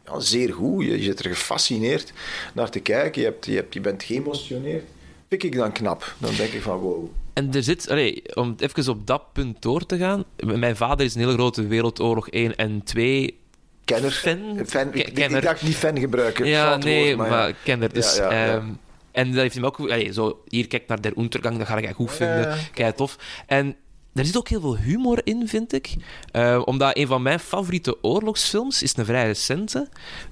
[0.04, 0.84] ja, zeer goed.
[0.84, 2.12] Je, je zit er gefascineerd
[2.54, 3.20] naar te kijken.
[3.20, 4.84] Je, hebt, je, hebt, je bent geëmotioneerd.
[5.28, 6.14] Vind ik dan knap.
[6.18, 7.10] Dan denk ik van wow.
[7.38, 10.24] En er zit, allee, om even op dat punt door te gaan.
[10.44, 13.38] Mijn vader is een hele grote Wereldoorlog 1 en 2
[13.84, 14.10] Kenner.
[14.10, 14.88] fan.
[14.92, 15.40] Ik, ik kenner.
[15.42, 16.46] dacht niet fan gebruiken.
[16.46, 17.54] Ja, nee, woord, maar, ja.
[17.64, 17.92] kenner.
[17.92, 18.54] Dus, Ja, ja, ja.
[18.56, 18.66] ehm,
[19.12, 19.78] en dat heeft hij me ook...
[19.78, 22.58] allee, zo, hier, kijk naar Der Untergang, dat ga ik goed vinden.
[22.72, 23.16] Kei tof.
[23.46, 23.76] En
[24.18, 25.94] er zit ook heel veel humor in, vind ik.
[26.32, 29.88] Eh, omdat een van mijn favoriete oorlogsfilms is een vrij recente.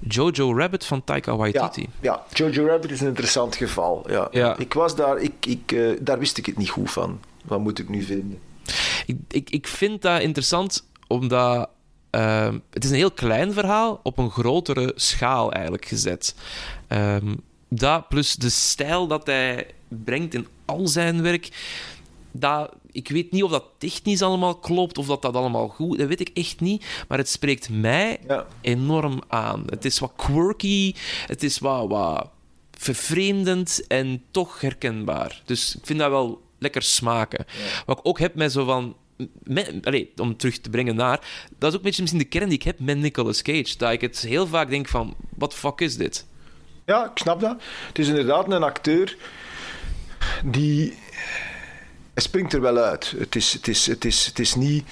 [0.07, 1.87] Jojo Rabbit van Taika Ja, Waititi.
[2.01, 4.05] ja, Jojo Rabbit is een interessant geval.
[4.09, 4.27] Ja.
[4.31, 4.57] Ja.
[4.57, 7.19] Ik was daar, ik, ik, eh, daar wist ik het niet goed van.
[7.45, 8.39] Wat moet ik nu vinden?
[9.05, 11.69] Ik, ik, ik vind dat interessant omdat
[12.09, 16.35] ehm, het is een heel klein verhaal op een grotere schaal eigenlijk gezet.
[16.87, 17.35] Ehm,
[17.69, 21.49] dat plus de stijl dat hij brengt in al zijn werk.
[22.31, 26.07] Dat, ik weet niet of dat technisch allemaal klopt of dat dat allemaal goed Dat
[26.07, 26.85] weet ik echt niet.
[27.07, 28.45] Maar het spreekt mij Ja.
[28.61, 29.63] enorm aan.
[29.69, 30.93] Het is wat quirky,
[31.25, 32.29] het is wat, wat
[32.71, 35.41] vervreemdend en toch herkenbaar.
[35.45, 37.45] Dus ik vind dat wel lekker smaken.
[37.85, 38.95] Wat ik ook heb met zo van.
[39.43, 41.19] Met, allee, om terug te brengen naar.
[41.57, 43.77] Dat is ook een beetje misschien de kern die ik heb met Nicolas Cage.
[43.77, 46.25] Dat ik het heel vaak denk van: wat fuck is dit?
[46.85, 47.61] Ja, ik snap dat.
[47.87, 49.17] Het is inderdaad een acteur
[50.45, 50.97] die...
[52.17, 53.13] Hij springt er wel uit.
[53.17, 54.85] Het is, het is, het is, het is niet...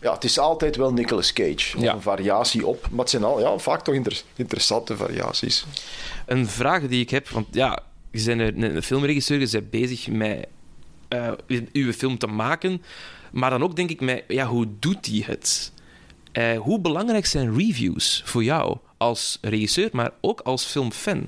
[0.00, 1.76] ja, het is altijd wel Nicolas Cage.
[1.76, 1.92] Of Ja.
[1.94, 2.88] een variatie op.
[2.90, 5.64] Maar het zijn al, ja, vaak toch inter- interessante variaties.
[6.26, 10.08] Een vraag die ik heb, want ja, je bent een, een filmregisseur, je bent bezig
[10.08, 10.46] met
[11.08, 11.32] eh,
[11.72, 12.82] uw film te maken,
[13.32, 15.72] maar dan ook denk ik ja, hoe doet hij het?
[16.32, 21.26] Eh, hoe belangrijk zijn reviews voor jou als regisseur, maar ook als filmfan?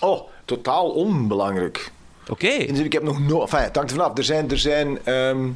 [0.00, 1.92] Oh, totaal onbelangrijk.
[2.28, 2.50] Oké.
[2.50, 3.42] Zin, ik heb nog nooit...
[3.42, 4.18] Enfin, het hangt er vanaf.
[4.18, 4.50] Er zijn...
[4.50, 5.48] Er zijn ehm,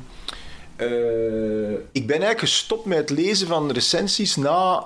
[0.77, 4.85] eh, ik ben eigenlijk gestopt met het lezen van recensies na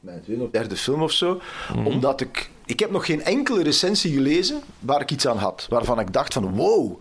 [0.00, 1.40] mijn tweede of derde film of zo.
[1.84, 2.50] Omdat ik...
[2.66, 5.66] Ik heb nog geen enkele recensie gelezen waar ik iets aan had.
[5.68, 7.00] Waarvan ik dacht van, wow,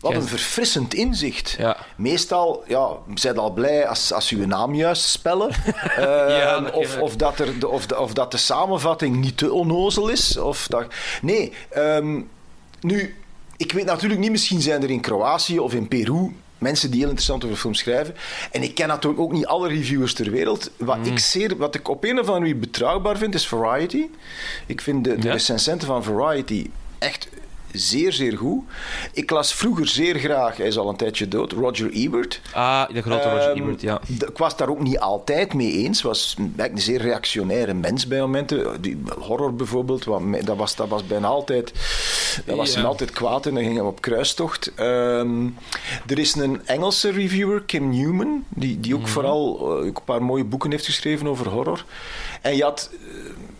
[0.00, 1.54] wat een verfrissend inzicht.
[1.58, 1.76] Ja.
[1.96, 5.50] Meestal, ja, zijn al blij als, als je naam juist spellen.
[5.96, 6.04] Eh,
[6.38, 9.52] Ja, dat of, of, dat er, de- of, de, of dat de samenvatting niet te
[9.52, 10.36] onnozel is.
[10.36, 10.86] Of dat,
[11.22, 12.20] nee, ehm,
[12.84, 13.14] nu,
[13.56, 17.08] ik weet natuurlijk niet, misschien zijn er in Kroatië of in Peru mensen die heel
[17.08, 18.14] interessant over films schrijven.
[18.50, 20.70] En ik ken natuurlijk ook niet alle reviewers ter wereld.
[20.76, 21.04] Wat, Mm.
[21.04, 24.06] ik, zeer, wat ik op een of andere manier betrouwbaar vind, is Variety.
[24.66, 25.32] Ik vind de, de Ja.
[25.32, 27.28] recensenten van Variety echt
[27.74, 28.62] zeer, zeer goed.
[29.12, 32.40] Ik las vroeger zeer graag, hij is al een tijdje dood, Roger Ebert.
[32.52, 34.00] Ah, de grote Roger Ehm, Ebert, ja.
[34.28, 36.02] Ik was daar ook niet altijd mee eens.
[36.02, 38.82] was eigenlijk een zeer reactionaire mens bij momenten.
[38.82, 40.04] Die horror bijvoorbeeld,
[40.44, 41.72] dat was, dat was bijna altijd...
[42.46, 42.76] Dat was Ja.
[42.76, 44.72] hem altijd kwaad en dan ging hij op kruistocht.
[44.74, 45.46] Ehm,
[46.06, 49.08] er is een Engelse reviewer, Kim Newman, die, die ook Mhm.
[49.10, 51.84] vooral eh, ook een paar mooie boeken heeft geschreven over horror.
[52.40, 53.53] En je had ik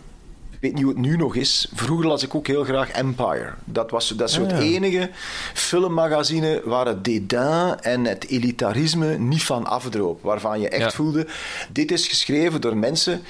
[0.64, 1.68] weet niet hoe het nu nog is.
[1.74, 3.52] Vroeger las ik ook heel graag Empire.
[3.64, 4.58] Dat, was, dat zo Ah, ja.
[4.58, 5.10] enige
[5.54, 10.22] filmmagazine waar het dédain en het elitarisme niet van afdroop.
[10.22, 10.90] Waarvan je echt Ja.
[10.90, 11.26] voelde,
[11.72, 13.22] dit is geschreven door mensen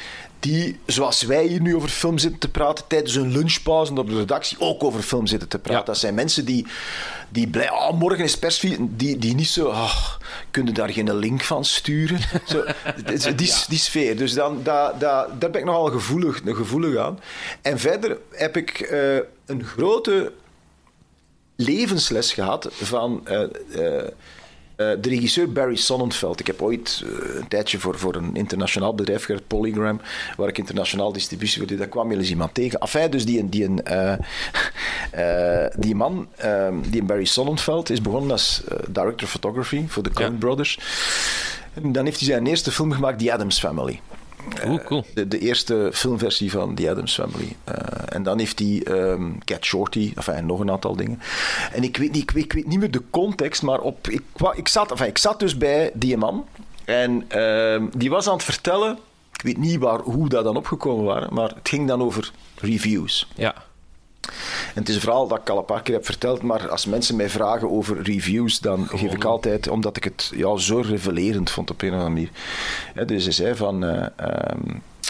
[0.45, 4.17] die, zoals wij hier nu over film zitten te praten, tijdens een lunchpauze op de
[4.17, 5.81] redactie ook over film zitten te praten.
[5.81, 5.87] Ja.
[5.87, 6.67] Dat zijn mensen die,
[7.29, 10.07] die blij, oh, morgen is persvier, die, die niet zo, oh,
[10.51, 12.19] kunnen daar geen link van sturen.
[12.47, 12.65] Zo,
[13.05, 14.17] die, die, die sfeer.
[14.17, 17.21] Dus dan, da, da, daar ben ik nogal gevoelig, gevoelig aan.
[17.63, 19.17] En verder heb ik eh,
[19.47, 20.33] een grote
[21.57, 24.09] levensles gehad van eh, eh,
[24.77, 26.41] eh, de regisseur Barry Sonnenfeld.
[26.41, 30.01] Ik heb ooit eh, een tijdje voor, voor een internationaal bedrijf gewerkt, Polygram,
[30.37, 31.79] waar ik internationaal distributie voor deed.
[31.79, 32.79] Daar kwam wel eens iemand tegen.
[32.79, 38.62] Enfin, dus die, die, een, eh, die man, eh, die Barry Sonnenfeld, is begonnen als
[38.89, 40.39] director of photography voor de Coen Ja.
[40.39, 40.79] Brothers.
[41.75, 44.01] En dan heeft hij zijn eerste film gemaakt, The Addams Family.
[44.67, 45.05] Oeh, cool.
[45.15, 47.57] De, de eerste filmversie van The Addams Family.
[47.65, 47.75] Eh,
[48.09, 51.21] en dan heeft hij ehm, Cat Shorty, enfin, en nog een aantal dingen.
[51.73, 54.23] En ik weet, niet, ik, weet, ik weet niet meer de context, maar op, ik,
[54.55, 56.47] ik, zat, enfin, ik zat dus bij die man.
[56.85, 58.99] En ehm, die was aan het vertellen,
[59.33, 63.29] ik weet niet waar, hoe dat dan opgekomen waren, maar het ging dan over reviews.
[63.35, 63.55] Ja.
[64.75, 66.87] En het is een verhaal dat ik al een paar keer heb verteld, maar als
[66.87, 71.51] mensen mij vragen over reviews, dan geef ik altijd, omdat ik het ja, zo revelerend
[71.51, 72.31] vond op een of andere manier.
[73.07, 74.61] Dus hij zei van, eh, ehm,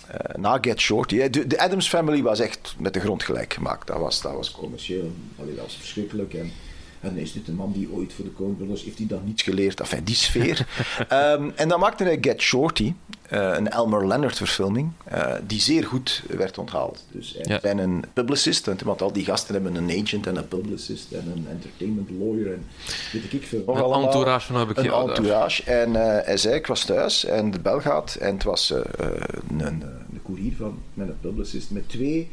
[0.09, 3.55] eh, na Get Shorty, hè, de, de Adams Family was echt met de grond gelijk
[3.55, 3.87] gemaakt.
[3.87, 6.35] Dat was, dat was commercieel, Allee, dat was verschrikkelijk.
[6.35, 6.53] En,
[7.01, 9.43] en is dit een man die ooit voor de Coen Brothers, heeft hij dan niets
[9.43, 9.81] geleerd?
[9.81, 10.67] Enfin, die sfeer.
[11.09, 12.93] Ehm, en dan maakte hij Get Shorty,
[13.39, 17.05] een Elmer Leonard verfilming, eh, die zeer goed werd onthaald.
[17.11, 17.59] Dus hij Ja.
[17.61, 21.47] zijn een publicist, want- al die gasten hebben een agent en een publicist en een
[21.51, 22.67] entertainment lawyer en
[23.13, 23.63] weet ik veel.
[23.67, 24.05] nog Een allemaal.
[24.07, 25.63] entourage van heb ik Een entourage.
[25.65, 28.79] En eh, hij zei, ik was thuis en de bel gaat en het was eh,
[28.79, 29.07] eh,
[29.51, 29.83] een, een,
[30.13, 32.31] een koerier van met een publicist met twee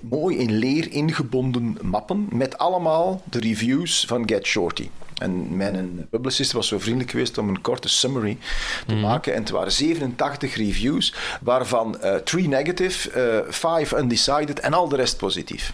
[0.00, 4.88] mooi in leer ingebonden mappen met allemaal de reviews van Get Shorty.
[5.14, 8.38] En mijn publicist was zo vriendelijk geweest om een korte summary
[8.86, 9.34] te maken.
[9.34, 15.72] En het waren 87 reviews, waarvan 3 negative, 5 undecided en al de rest positief.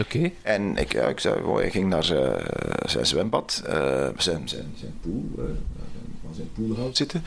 [0.00, 0.30] Oké.
[0.42, 2.46] En ik, ja, ik zei, oh, hij ging naar zijn,
[2.86, 5.44] zijn zwembad, eh, zijn, zijn, zijn pool, eh,
[6.22, 7.22] van zijn poolhout zitten.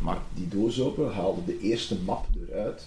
[0.00, 2.86] Maakte die doos open, haalde de eerste map eruit,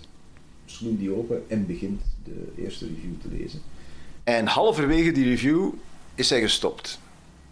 [0.65, 3.61] sloeg die open en begint de eerste review te lezen.
[4.23, 5.69] En halverwege die review
[6.15, 6.99] is hij gestopt.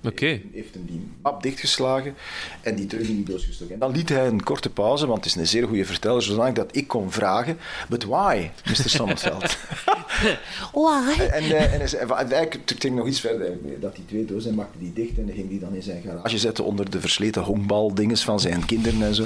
[0.03, 0.41] Oké.
[0.53, 2.16] Heeft hem die map dichtgeslagen
[2.62, 3.74] en die terug in die doos gestoken.
[3.74, 6.53] En dan liet hij een korte pauze, want het is een zeer goede verteller, zodanig
[6.53, 7.57] dat ik kon vragen:
[7.89, 8.89] But why, Mr.
[8.89, 9.57] Sonnenfeld?
[10.74, 11.20] Why?
[11.20, 14.26] En, eh, en hij zei, en eigenlijk, ging nog iets verder, eigenlijk, dat die twee
[14.26, 16.99] dozen, maakte die dicht en hij ging die dan in zijn garage zetten onder de
[16.99, 19.26] versleten honkbaldinges van zijn kinderen en zo.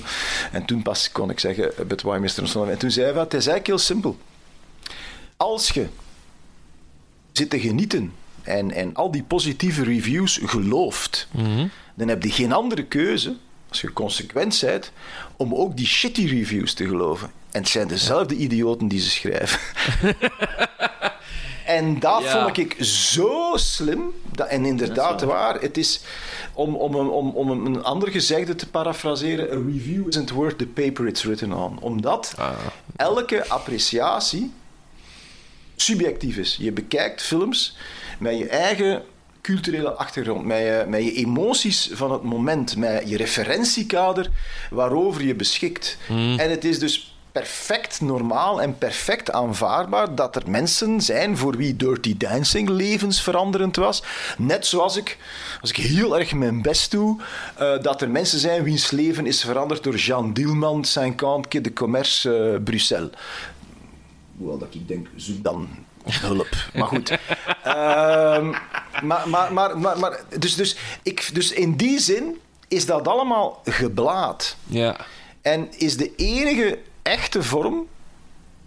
[0.51, 2.29] En toen pas kon ik zeggen, but why Mr.
[2.29, 2.69] Sonnenfeld?
[2.69, 4.17] En toen zei hij, wat, het is eigenlijk heel simpel.
[5.37, 5.87] Als je
[7.31, 8.13] zit te genieten
[8.43, 11.27] en, en al die positieve reviews gelooft,
[11.95, 13.35] dan heb je geen andere keuze,
[13.75, 14.91] als je consequent bent,
[15.37, 17.31] om ook die shitty reviews te geloven.
[17.51, 19.59] En het zijn dezelfde idioten die ze schrijven.
[21.65, 22.43] En dat Ja.
[22.43, 24.01] vond ik zo slim.
[24.31, 25.61] Dat, en inderdaad waar.
[25.61, 26.01] Het is,
[26.53, 30.67] om, om, een- om, om een ander gezegde te parafraseren, a review isn't worth the
[30.67, 31.79] paper it's written on.
[31.79, 32.51] Omdat Ah.
[32.95, 34.51] elke appreciatie
[35.75, 36.55] subjectief is.
[36.59, 37.77] Je bekijkt films
[38.19, 39.03] met je eigen
[39.45, 44.29] culturele achtergrond, met je, met je emoties van het moment, met je referentiekader
[44.69, 45.97] waarover je beschikt.
[46.37, 51.75] En het is dus perfect normaal en perfect aanvaardbaar dat er mensen zijn voor wie
[51.75, 54.03] Dirty Dancing levensveranderend was.
[54.37, 55.17] Net zoals ik,
[55.61, 57.21] als ik heel erg mijn best doe,
[57.57, 61.73] eh, dat er mensen zijn wiens leven is veranderd door Jean Dielman, 50 Quai de
[61.73, 63.11] Commerce, eh, Bruxelles.
[64.37, 65.67] Hoewel dat ik denk, zoek dan
[66.11, 66.55] hulp.
[66.73, 67.17] Maar goed.
[67.63, 68.53] Ehm,
[69.03, 73.61] maar, maar, maar, maar, maar, dus, dus, ik, dus in die zin is dat allemaal
[73.63, 74.55] geblaad.
[74.65, 75.05] Ja.
[75.41, 77.87] En is de enige echte vorm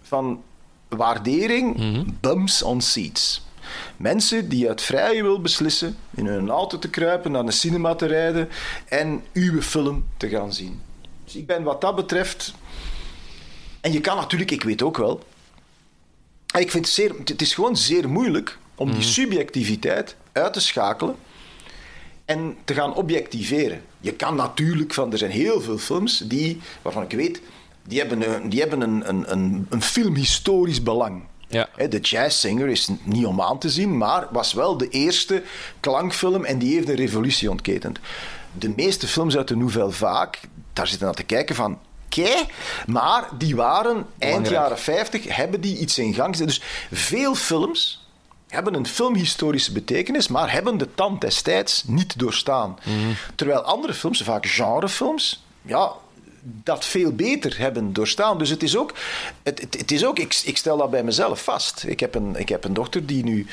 [0.01, 0.43] van
[0.87, 1.77] waardering
[2.19, 3.47] bums on seats.
[3.97, 8.05] Mensen die uit vrije wil beslissen in hun auto te kruipen, naar de cinema te
[8.05, 8.49] rijden
[8.85, 10.81] en uw film te gaan zien.
[11.23, 12.53] Dus ik ben wat dat betreft.
[13.81, 15.23] En je kan natuurlijk, ik weet ook wel.
[16.57, 21.15] Ik vind het, zeer, het is gewoon zeer moeilijk om die subjectiviteit uit te schakelen
[22.25, 23.81] en te gaan objectiveren.
[23.99, 27.41] Je kan natuurlijk van, er zijn heel veel films die, waarvan ik weet,
[27.83, 31.23] die hebben een, die hebben een, een, een, een filmhistorisch belang.
[31.47, 31.69] Ja.
[31.89, 35.43] De Jazz Singer is niet om aan te zien, maar was wel de eerste
[35.79, 37.99] klankfilm en die heeft een revolutie ontketend.
[38.51, 40.41] De meeste films uit de Nouvelle Vague,
[40.73, 41.79] daar zitten naar te kijken van.
[42.09, 42.45] Kei,
[42.87, 46.47] maar die waren eind jaren 50, hebben die iets in gang gezet.
[46.47, 46.61] Dus
[46.91, 47.98] veel films
[48.49, 52.77] hebben een filmhistorische betekenis, maar hebben de tand destijds niet doorstaan.
[53.35, 55.91] Terwijl andere films, vaak genrefilms, ja,
[56.41, 58.37] dat veel beter hebben doorstaan.
[58.37, 58.93] Dus het is ook,
[59.43, 61.83] het, het, het is ook ik, ik stel dat bij mezelf vast.
[61.87, 63.47] Ik heb een, ik heb een dochter die nu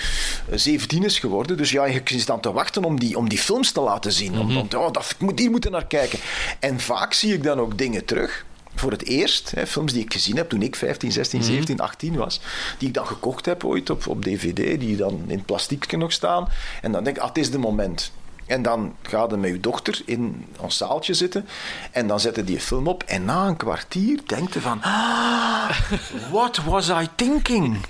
[0.51, 3.39] eh, 17 is geworden, dus ja, je zit dan te wachten om die, om die
[3.39, 4.39] films te laten zien.
[4.39, 6.19] Om, om, oh, dat, ik moet, die moeten naar kijken.
[6.61, 8.45] En vaak zie ik dan ook dingen terug
[8.79, 12.17] voor het eerst, hè, films die ik gezien heb toen ik 15, 16, 17, 18
[12.17, 12.41] was,
[12.79, 16.49] die ik dan gekocht heb ooit op, op DVD, die dan in plastiekje nog staan.
[16.83, 18.13] En dan denk ik, ah, het is de moment.
[18.47, 21.47] En dan ga je met je dochter in ons zaaltje zitten
[21.91, 25.71] en dan zetten die een film op en na een kwartier denkt je van, ah,
[26.31, 27.77] what was I thinking?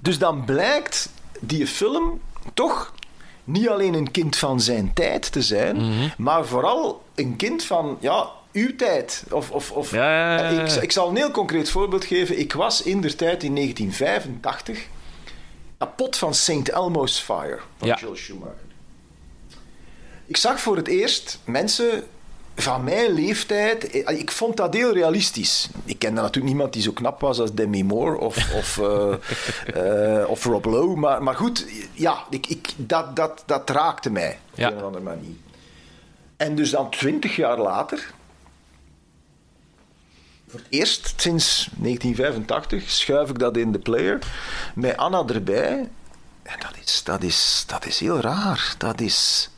[0.00, 1.10] Dus dan blijkt
[1.40, 2.20] die film
[2.54, 2.92] toch
[3.44, 5.76] niet alleen een kind van zijn tijd te zijn,
[6.16, 9.24] maar vooral een kind van, ja, uw tijd.
[9.30, 10.62] Of, of, of, Ja, ja, ja, ja.
[10.64, 12.38] Ik, ik zal een heel concreet voorbeeld geven.
[12.38, 14.86] Ik was in der tijd in 1985
[15.78, 16.68] kapot van St.
[16.68, 17.88] Elmo's Fire van.
[17.88, 18.54] Joel Schumacher.
[20.26, 22.04] Ik zag voor het eerst mensen
[22.56, 23.94] van mijn leeftijd.
[24.08, 25.68] Ik vond dat heel realistisch.
[25.84, 29.12] Ik kende natuurlijk niemand die zo knap was als Demi Moore of, of, eh,
[30.22, 30.96] eh, of Rob Lowe.
[30.96, 34.70] Maar, maar goed, ja, ik, ik, dat, dat, dat raakte mij op Ja.
[34.70, 35.34] een of andere manier.
[36.36, 38.12] En dus dan twintig jaar later,
[40.48, 44.18] voor het eerst sinds 1985, schuif ik dat in de player
[44.74, 45.88] met Anna erbij.
[46.42, 48.74] En dat is, dat is, dat is heel raar.
[48.78, 49.50] Dat is...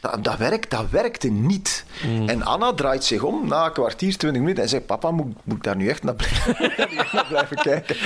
[0.00, 1.84] Dat, dat, werkt, dat werkte niet.
[2.26, 5.56] En Anna draait zich om na een kwartier, twintig minuten en zegt: Papa, moet, moet
[5.56, 6.72] ik daar nu echt naar blijven,
[7.12, 7.96] naar blijven kijken?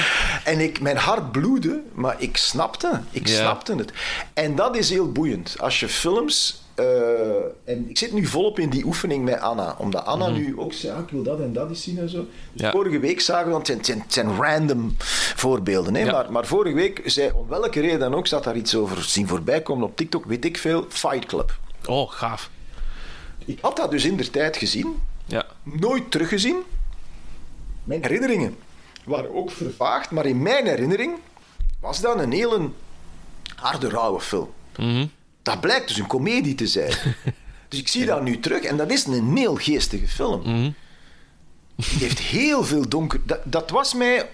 [0.45, 3.01] En ik, mijn hart bloedde, maar ik snapte.
[3.11, 3.93] Ik snapte het.
[4.33, 5.57] En dat is heel boeiend.
[5.59, 6.64] Als je films.
[6.75, 6.85] Eh,
[7.65, 10.93] en ik zit nu volop in die oefening met Anna, omdat Anna nu ook zei:
[10.97, 12.27] ah, Ik wil dat en dat eens zien en zo.
[12.53, 12.71] Dus Ja.
[12.71, 14.95] vorige week zagen we, want het zijn, het random
[15.35, 16.01] voorbeelden, hè?
[16.03, 16.13] Ja.
[16.13, 19.29] Maar, maar vorige week zei, om welke reden dan ook, zat daar iets over zien
[19.29, 21.59] voorbij komen op TikTok, weet ik veel, Fight Club.
[21.87, 22.51] Oh, gaaf.
[23.45, 25.47] Ik had dat dus in de tijd gezien, Ja.
[25.63, 26.57] nooit teruggezien.
[27.85, 28.57] Mijn herinneringen
[29.05, 31.13] waren ook vervaagd, maar in mijn herinnering
[31.81, 32.69] was dat een hele
[33.57, 34.49] harde, rauwe film.
[35.45, 36.93] Dat blijkt dus een komedie te zijn.
[37.69, 40.43] dus ik zie dat nu terug en dat is een heel geestige film.
[41.77, 43.21] Die heeft heel veel donker...
[43.25, 44.29] Dat, dat was mij...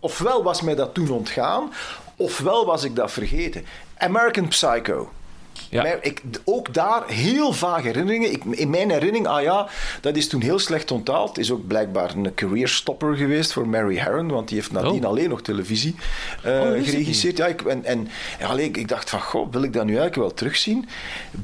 [0.00, 1.72] Ofwel was mij dat toen ontgaan,
[2.16, 3.64] ofwel was ik dat vergeten.
[3.96, 5.12] American Psycho.
[5.70, 5.82] Ja.
[5.82, 8.32] Mij- ik, ook daar heel vaag herinneringen.
[8.32, 9.68] Ik, in mijn herinnering, ah ja,
[10.00, 11.38] dat is toen heel slecht onthaald.
[11.38, 15.10] Is ook blijkbaar een career stopper geweest voor Mary Harron, want die heeft nadien Oh.
[15.10, 15.94] alleen nog televisie
[16.42, 17.36] eh, Oh, geregisseerd.
[17.36, 18.08] Ja, ik, en en
[18.42, 20.88] allee, ik, ik dacht van, goh, wil ik dat nu eigenlijk wel terugzien?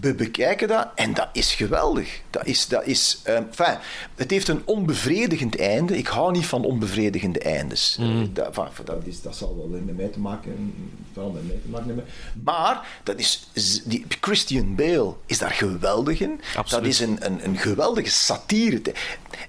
[0.00, 2.20] We bekijken dat en dat is geweldig.
[2.30, 3.76] Dat is, dat is, eh, enfin,
[4.14, 5.96] het heeft een onbevredigend einde.
[5.96, 7.96] Ik hou niet van onbevredigende eindes.
[8.00, 8.10] Mhm.
[8.20, 10.74] Eh, dat, enfin, dat, is, dat zal wel met mij te maken,
[11.12, 12.04] vooral met mij te maken hebben.
[12.44, 13.48] Maar dat is,
[13.84, 16.40] die, Christian Bale is daar geweldig in.
[16.57, 16.70] Absoluut.
[16.70, 18.82] Dat is een, een, een geweldige satire.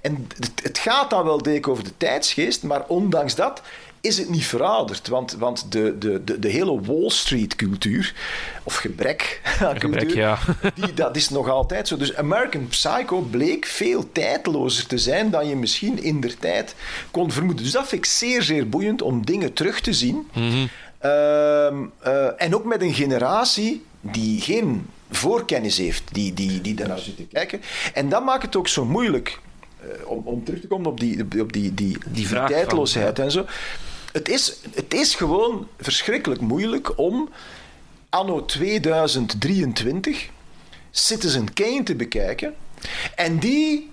[0.00, 3.62] En het, het gaat dan wel dik over de tijdsgeest, maar ondanks dat
[4.06, 5.08] is het niet verouderd.
[5.08, 8.14] Want, want de, de, de, de hele Wall Street-cultuur,
[8.62, 10.38] of gebrek aan Gebrek, ja.
[10.74, 11.96] die, dat is nog altijd zo.
[11.96, 16.74] Dus American Psycho bleek veel tijdlozer te zijn dan je misschien in der tijd
[17.10, 17.64] kon vermoeden.
[17.64, 20.30] Dus dat vind ik zeer, zeer boeiend om dingen terug te zien.
[20.98, 26.98] Ehm, eh, en ook met een generatie die geen voorkennis heeft, die, die, die daarnaar
[26.98, 27.60] zit te kijken.
[27.94, 29.40] En dat maakt het ook zo moeilijk.
[29.80, 33.30] eh, om, om terug te komen op die, op die, die, die, van, tijdloosheid en
[33.30, 33.46] zo.
[34.12, 37.28] Het is, het is gewoon verschrikkelijk moeilijk om
[38.08, 40.28] anno 2023
[40.90, 42.54] Citizen Kane te bekijken
[43.14, 43.90] en die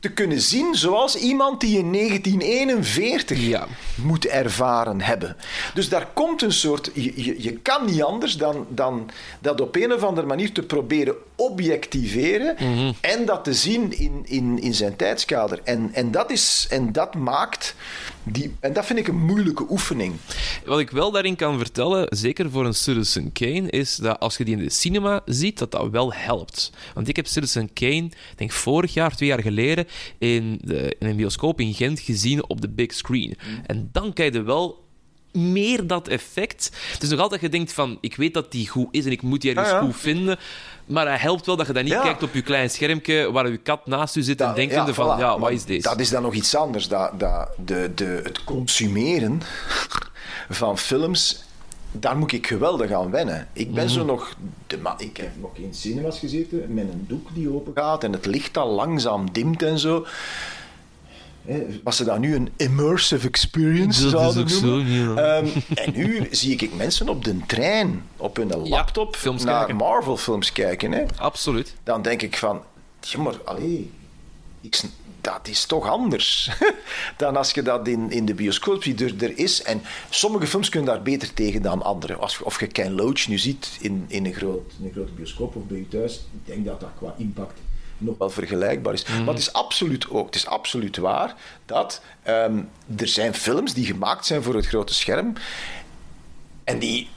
[0.00, 3.66] te kunnen zien zoals iemand die in 1941 Ja.
[3.94, 5.36] moet ervaren hebben.
[5.74, 6.90] Dus daar komt een soort.
[6.94, 10.62] Je, je, je kan niet anders dan, dan dat op een of andere manier te
[10.62, 12.56] proberen objectiveren
[13.00, 15.60] en dat te zien in, in, in zijn tijdskader.
[15.64, 17.74] En, en, dat is, en dat maakt.
[18.22, 20.14] Die, en dat vind ik een moeilijke oefening.
[20.64, 24.44] Wat ik wel daarin kan vertellen, zeker voor een Citizen Kane, is dat als je
[24.44, 26.72] die in de cinema ziet, dat dat wel helpt.
[26.94, 29.86] Want ik heb Citizen Kane, denk vorig jaar, twee jaar geleden,
[30.18, 33.36] in, de, in een bioscoop in Gent gezien op de big screen.
[33.66, 34.88] En dan krijg je wel
[35.32, 36.70] meer dat effect.
[36.92, 39.10] Het is nog altijd dat je denkt van, ik weet dat die goed is en
[39.10, 39.80] ik moet die ergens ja.
[39.80, 40.38] goed vinden.
[40.90, 42.02] Maar het helpt wel dat je dan niet Ja.
[42.02, 45.16] kijkt op je klein schermpje waar je kat naast je zit en Dat- denkende van,
[45.16, 45.20] voilà.
[45.20, 45.88] ja, wat is deze?
[45.88, 46.88] Dat is dan nog iets anders.
[46.88, 49.42] Dat, dat, de, de, het consumeren
[50.50, 51.44] van films,
[51.92, 53.48] daar moet ik geweldig aan wennen.
[53.52, 53.92] Ik ben Mhm.
[53.94, 54.34] zo nog...
[54.66, 58.26] De, ik heb nog in cinemas gezeten met een doek die open gaat en het
[58.26, 60.06] licht al langzaam dimt en zo.
[61.84, 65.14] Was ze dat nu een immersive experience Dat is zouden ook zo, ja.
[65.38, 69.76] Ehm, en nu zie ik mensen op de trein, op hun laptop, films naar kijken.
[69.76, 70.92] Marvel-films kijken.
[70.92, 71.04] Hè?
[71.16, 71.74] Absoluut.
[71.84, 72.62] dan denk ik van,
[73.00, 73.90] ja, maar allee,
[74.60, 74.80] ik,
[75.20, 76.50] dat is toch anders
[77.16, 79.00] dan als je dat in, in de bioscoop ziet.
[79.00, 82.14] Er, er is, en sommige films kunnen daar beter tegen dan andere.
[82.14, 85.12] Als, je- of je Ken Loach nu ziet in, in, een groot, in een grote
[85.12, 87.58] bioscoop of bij je thuis, ik denk dat dat qua impact
[88.00, 89.06] nog wel vergelijkbaar is.
[89.06, 91.34] Maar het is absoluut ook, het is absoluut waar
[91.66, 92.58] dat ehm,
[92.96, 95.32] er zijn films die gemaakt zijn voor het grote scherm
[96.64, 97.08] en die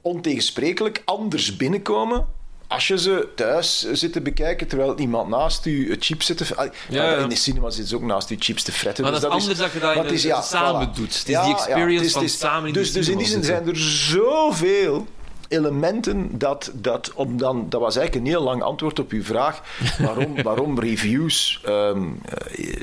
[0.00, 2.26] ontegensprekelijk anders binnenkomen
[2.68, 6.70] als je ze thuis zit te bekijken terwijl iemand naast u chips zit te...
[6.88, 7.16] Ja, ja.
[7.16, 9.04] In de cinema zit ze ook naast u chips te fretten.
[9.04, 10.94] Maar dus dat is anders dat je dat een- samen voilà.
[10.94, 11.06] doet.
[11.06, 15.06] Het is die experience van samen in dus, dus in die zin zijn er zoveel
[15.48, 19.62] elementen dat, dat, om dan, dat was eigenlijk een heel lang antwoord op uw vraag
[19.98, 22.74] waarom, waarom reviews ehm, eh,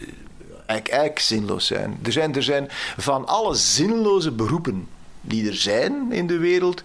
[0.65, 1.99] eigenlijk, eigenlijk zinloos zijn.
[2.03, 2.35] Er, zijn.
[2.35, 4.87] er zijn van alle zinloze beroepen
[5.21, 6.83] die er zijn in de wereld,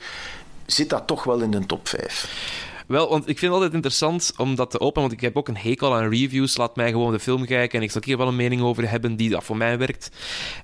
[0.66, 2.76] zit dat toch wel in de top 5.
[2.86, 5.48] Wel, want ik vind het altijd interessant om dat te openen, want ik heb ook
[5.48, 6.56] een hekel aan reviews.
[6.56, 9.16] Laat mij gewoon de film kijken en ik zal hier wel een mening over hebben
[9.16, 10.10] die dat voor mij werkt.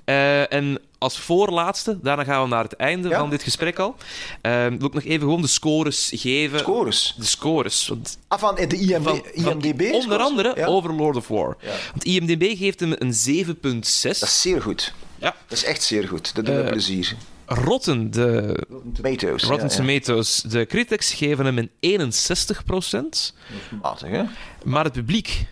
[0.05, 3.19] Eh, en als voorlaatste, daarna gaan we naar het einde Ja.
[3.19, 3.97] van dit gesprek al,
[4.41, 6.59] eh, wil ik nog even gewoon de scores geven.
[6.59, 7.15] Scores.
[7.19, 7.89] De scores.
[7.89, 9.93] Want Ah, van de IMD, van, van IMDb?
[9.93, 10.67] onder andere Ja.
[10.67, 11.57] over Lord of War.
[11.61, 11.71] Ja.
[11.91, 14.19] Want IMDb geeft hem een 7,6.
[14.21, 14.95] Dat is zeer goed.
[15.19, 15.35] Ja.
[15.49, 16.35] Dat is echt zeer goed.
[16.35, 17.15] Dat doet me Eh, plezier.
[17.47, 18.57] Rotten, de
[18.95, 19.43] Tomatoes.
[19.43, 19.79] Rotten ja, ja.
[20.01, 23.35] Tomatoes, de critics geven hem een 61%,
[23.83, 24.23] Matig, hè?
[24.65, 25.47] maar het publiek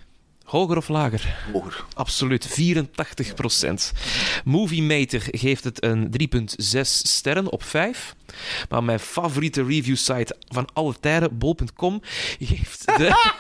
[0.53, 1.37] hoger of lager?
[1.53, 1.85] Hoger.
[1.95, 2.53] Absoluut, 84%.
[4.45, 8.15] Movie Meter geeft het een 3,6 sterren op 5.
[8.69, 12.01] Maar mijn favoriete review site van alle tijden, bol.com,
[12.39, 13.33] geeft, de,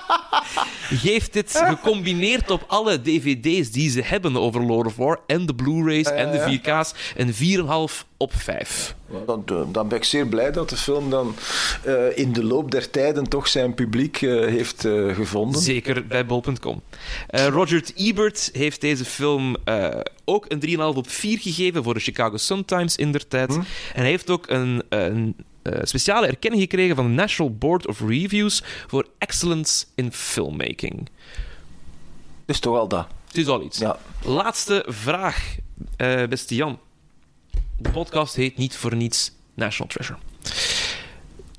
[1.04, 5.54] geeft dit gecombineerd op alle dvd's die ze hebben over Lord of War en de
[5.54, 8.94] Blu-rays en de 4K's een 4,5 op 5.
[9.26, 11.34] Dan, dan ben ik zeer blij dat de film dan
[11.84, 15.60] eh, in de loop der tijden toch zijn publiek eh, heeft eh, gevonden.
[15.60, 16.82] Zeker bij bol.com.
[17.28, 17.84] Eh, Roger.
[17.94, 22.96] Ebert heeft deze film eh, ook een 3,5 op 4 gegeven voor de Chicago Sun-Times
[22.96, 23.54] in der tijd.
[23.54, 28.00] En hij heeft ook een, een eh, speciale erkenning gekregen van de National Board of
[28.00, 31.08] Reviews voor Excellence in Filmmaking.
[32.44, 33.06] Dus toch al dat.
[33.26, 33.78] Het is al iets.
[33.78, 33.98] Ja.
[34.24, 35.56] Laatste vraag,
[35.96, 36.78] eh, beste Jan.
[37.78, 40.18] De podcast heet niet voor niets National Treasure.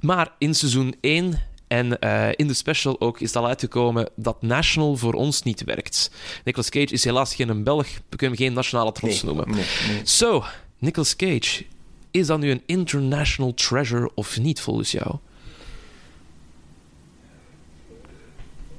[0.01, 4.41] Maar in seizoen 1 en eh, in de special ook is het al uitgekomen dat
[4.41, 6.11] National voor ons niet werkt.
[6.43, 7.87] Nicolas Cage is helaas geen Belg.
[8.09, 9.55] We kunnen hem geen nationale trots Nee, noemen.
[9.55, 10.01] nee, nee.
[10.07, 10.43] Zo,
[10.77, 11.65] Nicolas Cage.
[12.11, 15.15] Is dat nu een international treasure of niet volgens jou?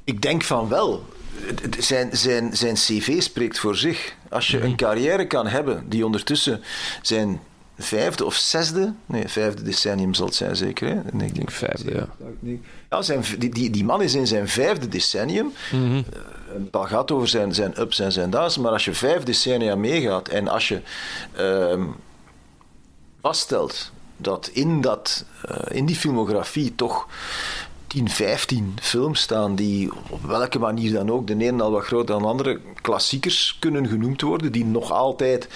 [0.04, 1.06] Ik denk van wel.
[1.46, 4.14] Het- het- Zijn, zijn, zijn cv spreekt voor zich.
[4.30, 6.62] Als je een carrière kan hebben die ondertussen
[7.02, 7.40] zijn
[7.78, 10.88] vijfde of zesde, nee, vijfde decennium zal het zijn zeker.
[10.88, 11.00] Hè?
[11.12, 12.08] Nee, ik denk Vijfde, ja.
[12.90, 15.52] Ja, zijn, die, die, die man is in zijn vijfde decennium.
[15.72, 15.96] Mhm.
[15.96, 16.02] Eh,
[16.70, 20.28] Dat gaat over zijn, zijn ups en zijn downs, maar als je vijf decennia meegaat
[20.28, 20.80] en als je
[21.36, 21.82] ehm,
[23.20, 27.06] vaststelt dat in, dat, eh, in die filmografie toch
[27.88, 32.06] 10, 15 films staan die op welke manier dan ook, de ene al wat groter
[32.06, 35.48] dan de andere, klassiekers kunnen genoemd worden, die nog altijd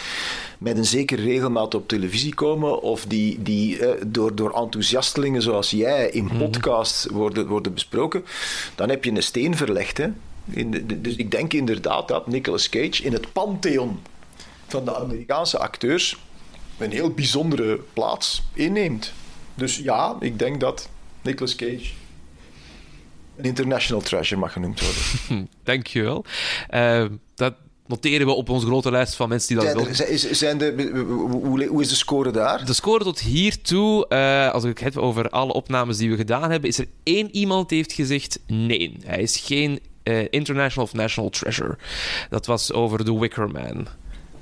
[0.59, 5.70] met een zekere regelmaat op televisie komen, of die, die eh, door, door enthousiastelingen zoals
[5.70, 8.24] jij in podcasts worden, worden besproken,
[8.74, 9.99] dan heb je een steen verlegd.
[9.99, 10.09] Hè?
[10.45, 14.01] In de, dus ik denk inderdaad dat Nicolas Cage in het pantheon
[14.66, 16.16] van de Amerikaanse acteurs
[16.78, 19.12] een heel bijzondere plaats inneemt.
[19.55, 20.89] Dus ja, ik denk dat
[21.22, 21.91] Nicolas Cage
[23.37, 25.49] een international treasure mag genoemd worden.
[25.64, 26.24] Dankjewel.
[26.68, 27.05] Eh
[27.35, 27.55] dat
[27.87, 29.97] noteren we op onze grote lijst van mensen die dat
[30.30, 30.99] Zijn er, de,
[31.30, 32.64] hoe, hoe is de score daar?
[32.64, 36.51] De score tot hiertoe, eh als ik het heb over alle opnames die we gedaan
[36.51, 38.97] hebben, is er één iemand die heeft gezegd nee.
[39.05, 41.76] Hij is geen eh, international of national treasure.
[42.30, 43.87] Dat was over The Wicker Man.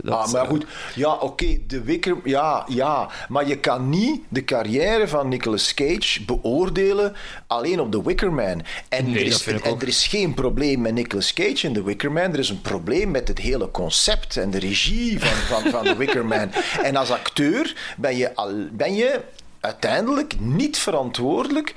[0.02, 4.20] Dat, ah, maar eh, goed, ja, oké, de Wicker, ja, ja, maar je kan niet
[4.28, 7.14] de carrière van Nicolas Cage beoordelen
[7.46, 8.62] alleen op The Wicker Man.
[8.88, 9.82] En, Nee, er, is, en ook.
[9.82, 13.10] er is geen probleem met Nicolas Cage in The Wicker Man, er is een probleem
[13.10, 16.50] met het hele concept en de regie van, van, van The Wicker Man.
[16.82, 19.20] En als acteur ben je, al, ben je
[19.60, 21.74] uiteindelijk niet verantwoordelijk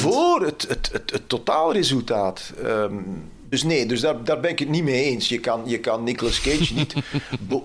[0.00, 2.52] Voor het, het, het, het totaalresultaat.
[2.64, 2.94] Ehm,
[3.50, 5.28] dus nee, dus daar, daar ben ik het niet mee eens.
[5.28, 6.94] Je kan, je kan Nicolas Cage niet...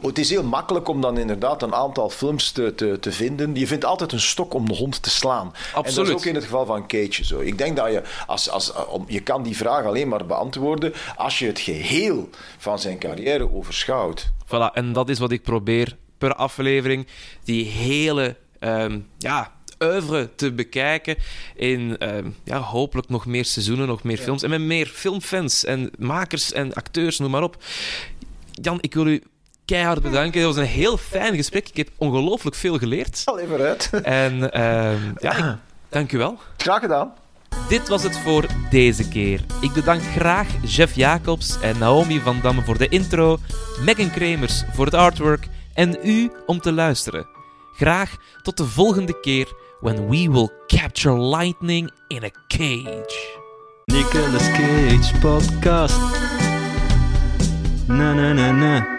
[0.02, 3.56] het is heel makkelijk om dan inderdaad een aantal films te, te, te vinden.
[3.56, 5.46] Je vindt altijd een stok om de hond te slaan.
[5.46, 6.10] En dat Absoluut.
[6.10, 7.40] is ook in het geval van Cage zo.
[7.40, 8.02] Ik denk dat je...
[8.28, 12.80] Als, als, om, je kan die vraag alleen maar beantwoorden als je het geheel van
[12.80, 14.32] zijn carrière overschouwt.
[14.46, 17.08] Voilà, en dat is wat ik probeer per aflevering.
[17.44, 21.16] Die hele ehm, ja, oeuvre te bekijken.
[21.56, 24.44] In ehm, ja, hopelijk nog meer seizoenen, nog meer films.
[24.44, 27.58] En met meer filmfans en makers en acteurs, noem maar op.
[28.52, 29.24] Jan, ik wil u
[29.66, 30.40] keihard bedanken.
[30.40, 31.70] Het was een heel fijn gesprek.
[31.70, 33.22] Ik heb ongelooflijk veel geleerd.
[33.26, 33.90] Al even uit.
[34.04, 35.56] En ehm, ja, ik,
[35.90, 36.40] dank u wel.
[36.58, 37.14] Graag gedaan.
[37.70, 39.46] Dit was het voor deze keer.
[39.62, 43.38] Ik bedank graag Jeff Jacobs en Naomi van Damme voor de intro,
[43.82, 47.28] Megan Kremers voor het artwork en u om te luisteren.
[47.76, 49.54] Graag tot de volgende keer
[49.86, 53.16] when we will capture lightning in a cage.
[53.92, 55.94] Nicolas Cage podcast.
[57.88, 58.95] Na na na na.